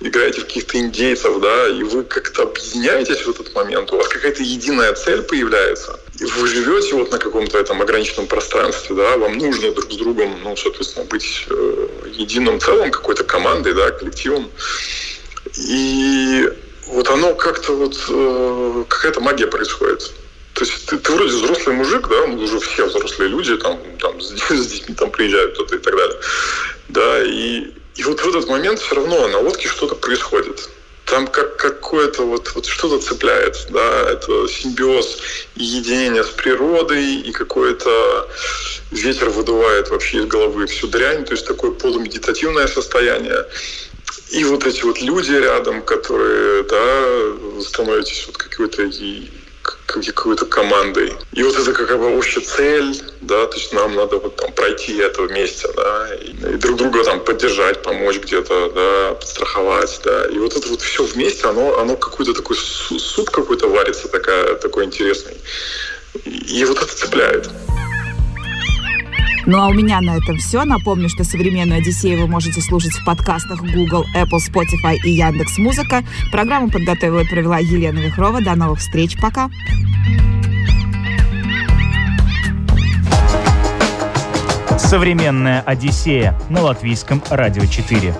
играете 0.00 0.40
в 0.40 0.44
каких-то 0.44 0.78
индейцев, 0.78 1.40
да, 1.40 1.68
и 1.68 1.82
вы 1.82 2.04
как-то 2.04 2.42
объединяетесь 2.42 3.22
в 3.22 3.30
этот 3.30 3.54
момент, 3.54 3.92
у 3.92 3.96
вас 3.96 4.08
какая-то 4.08 4.42
единая 4.42 4.92
цель 4.94 5.22
появляется, 5.22 5.98
и 6.20 6.24
вы 6.24 6.46
живете 6.46 6.94
вот 6.94 7.10
на 7.10 7.18
каком-то 7.18 7.58
этом 7.58 7.82
ограниченном 7.82 8.26
пространстве, 8.26 8.94
да, 8.96 9.16
вам 9.16 9.38
нужно 9.38 9.72
друг 9.72 9.92
с 9.92 9.96
другом, 9.96 10.40
ну, 10.42 10.56
соответственно, 10.56 11.06
быть 11.06 11.46
э, 11.50 11.88
единым 12.12 12.60
целым, 12.60 12.90
какой-то 12.90 13.24
командой, 13.24 13.74
да, 13.74 13.90
коллективом. 13.90 14.50
И 15.56 16.48
вот 16.88 17.08
оно 17.10 17.34
как-то 17.34 17.74
вот, 17.74 17.96
э, 18.08 18.84
какая-то 18.88 19.20
магия 19.20 19.46
происходит. 19.46 20.12
То 20.54 20.64
есть 20.64 20.86
ты, 20.86 20.98
ты 20.98 21.12
вроде 21.12 21.30
взрослый 21.30 21.76
мужик, 21.76 22.08
да, 22.08 22.26
ну 22.26 22.42
уже 22.42 22.58
все 22.58 22.86
взрослые 22.86 23.28
люди, 23.28 23.56
там, 23.56 23.78
там 24.00 24.20
с, 24.20 24.30
с 24.30 24.66
детьми 24.66 24.94
там 24.94 25.10
приезжают 25.10 25.54
кто-то 25.54 25.76
и 25.76 25.78
так 25.78 25.96
далее. 25.96 26.18
Да, 26.88 27.22
и, 27.22 27.66
и 27.94 28.02
вот 28.02 28.20
в 28.20 28.28
этот 28.28 28.48
момент 28.48 28.80
все 28.80 28.96
равно 28.96 29.28
на 29.28 29.38
лодке 29.38 29.68
что-то 29.68 29.94
происходит. 29.94 30.68
Там 31.04 31.26
как 31.26 31.56
какое-то 31.56 32.24
вот, 32.24 32.52
вот 32.54 32.66
что-то 32.66 32.98
цепляет, 32.98 33.56
да, 33.70 34.10
это 34.10 34.46
симбиоз 34.48 35.18
и 35.56 35.64
единение 35.64 36.22
с 36.22 36.28
природой, 36.28 37.20
и 37.20 37.32
какой-то 37.32 38.28
ветер 38.90 39.30
выдувает 39.30 39.88
вообще 39.88 40.18
из 40.18 40.26
головы 40.26 40.66
всю 40.66 40.86
дрянь, 40.88 41.24
то 41.24 41.32
есть 41.32 41.46
такое 41.46 41.70
полумедитативное 41.70 42.66
состояние. 42.66 43.46
И 44.30 44.44
вот 44.44 44.66
эти 44.66 44.82
вот 44.82 45.00
люди 45.00 45.32
рядом, 45.32 45.82
которые, 45.82 46.62
да, 46.64 47.62
становитесь 47.62 48.26
вот 48.26 48.36
какой-то 48.36 48.90
какой-то 49.86 50.46
командой. 50.46 51.12
И 51.32 51.42
вот 51.42 51.56
это 51.56 51.72
как 51.72 51.98
бы 51.98 52.16
общая 52.16 52.40
цель, 52.40 53.02
да, 53.22 53.46
то 53.46 53.56
есть 53.56 53.72
нам 53.72 53.94
надо 53.94 54.18
вот 54.18 54.36
там 54.36 54.52
пройти 54.52 54.96
это 54.98 55.22
вместе, 55.22 55.68
да, 55.74 56.14
и, 56.14 56.30
и 56.30 56.56
друг 56.56 56.76
друга 56.76 57.04
там 57.04 57.20
поддержать, 57.20 57.82
помочь 57.82 58.18
где-то, 58.18 58.70
да, 58.70 59.14
подстраховать, 59.14 60.00
да. 60.04 60.26
И 60.26 60.38
вот 60.38 60.56
это 60.56 60.68
вот 60.68 60.82
все 60.82 61.04
вместе, 61.04 61.46
оно, 61.46 61.78
оно 61.78 61.96
какой-то 61.96 62.34
такой 62.34 62.56
суп 62.56 63.30
какой-то 63.30 63.68
варится, 63.68 64.08
такая, 64.08 64.54
такой 64.56 64.84
интересный. 64.84 65.36
И 66.24 66.64
вот 66.64 66.82
это 66.82 66.94
цепляет. 66.94 67.48
Ну 69.48 69.58
а 69.58 69.68
у 69.68 69.72
меня 69.72 70.02
на 70.02 70.18
этом 70.18 70.36
все. 70.36 70.64
Напомню, 70.64 71.08
что 71.08 71.24
современную 71.24 71.78
Одиссею 71.78 72.20
вы 72.20 72.26
можете 72.28 72.60
слушать 72.60 72.92
в 72.92 73.02
подкастах 73.06 73.62
Google, 73.62 74.04
Apple, 74.14 74.40
Spotify 74.46 74.96
и 75.02 75.12
Яндекс 75.12 75.56
Музыка. 75.56 76.04
Программу 76.30 76.70
подготовила 76.70 77.20
и 77.20 77.26
провела 77.26 77.58
Елена 77.58 77.98
Вихрова. 77.98 78.42
До 78.42 78.54
новых 78.54 78.78
встреч. 78.80 79.16
Пока. 79.18 79.48
Современная 84.76 85.62
Одиссея 85.62 86.38
на 86.50 86.60
латвийском 86.60 87.22
радио 87.30 87.64
4. 87.64 88.14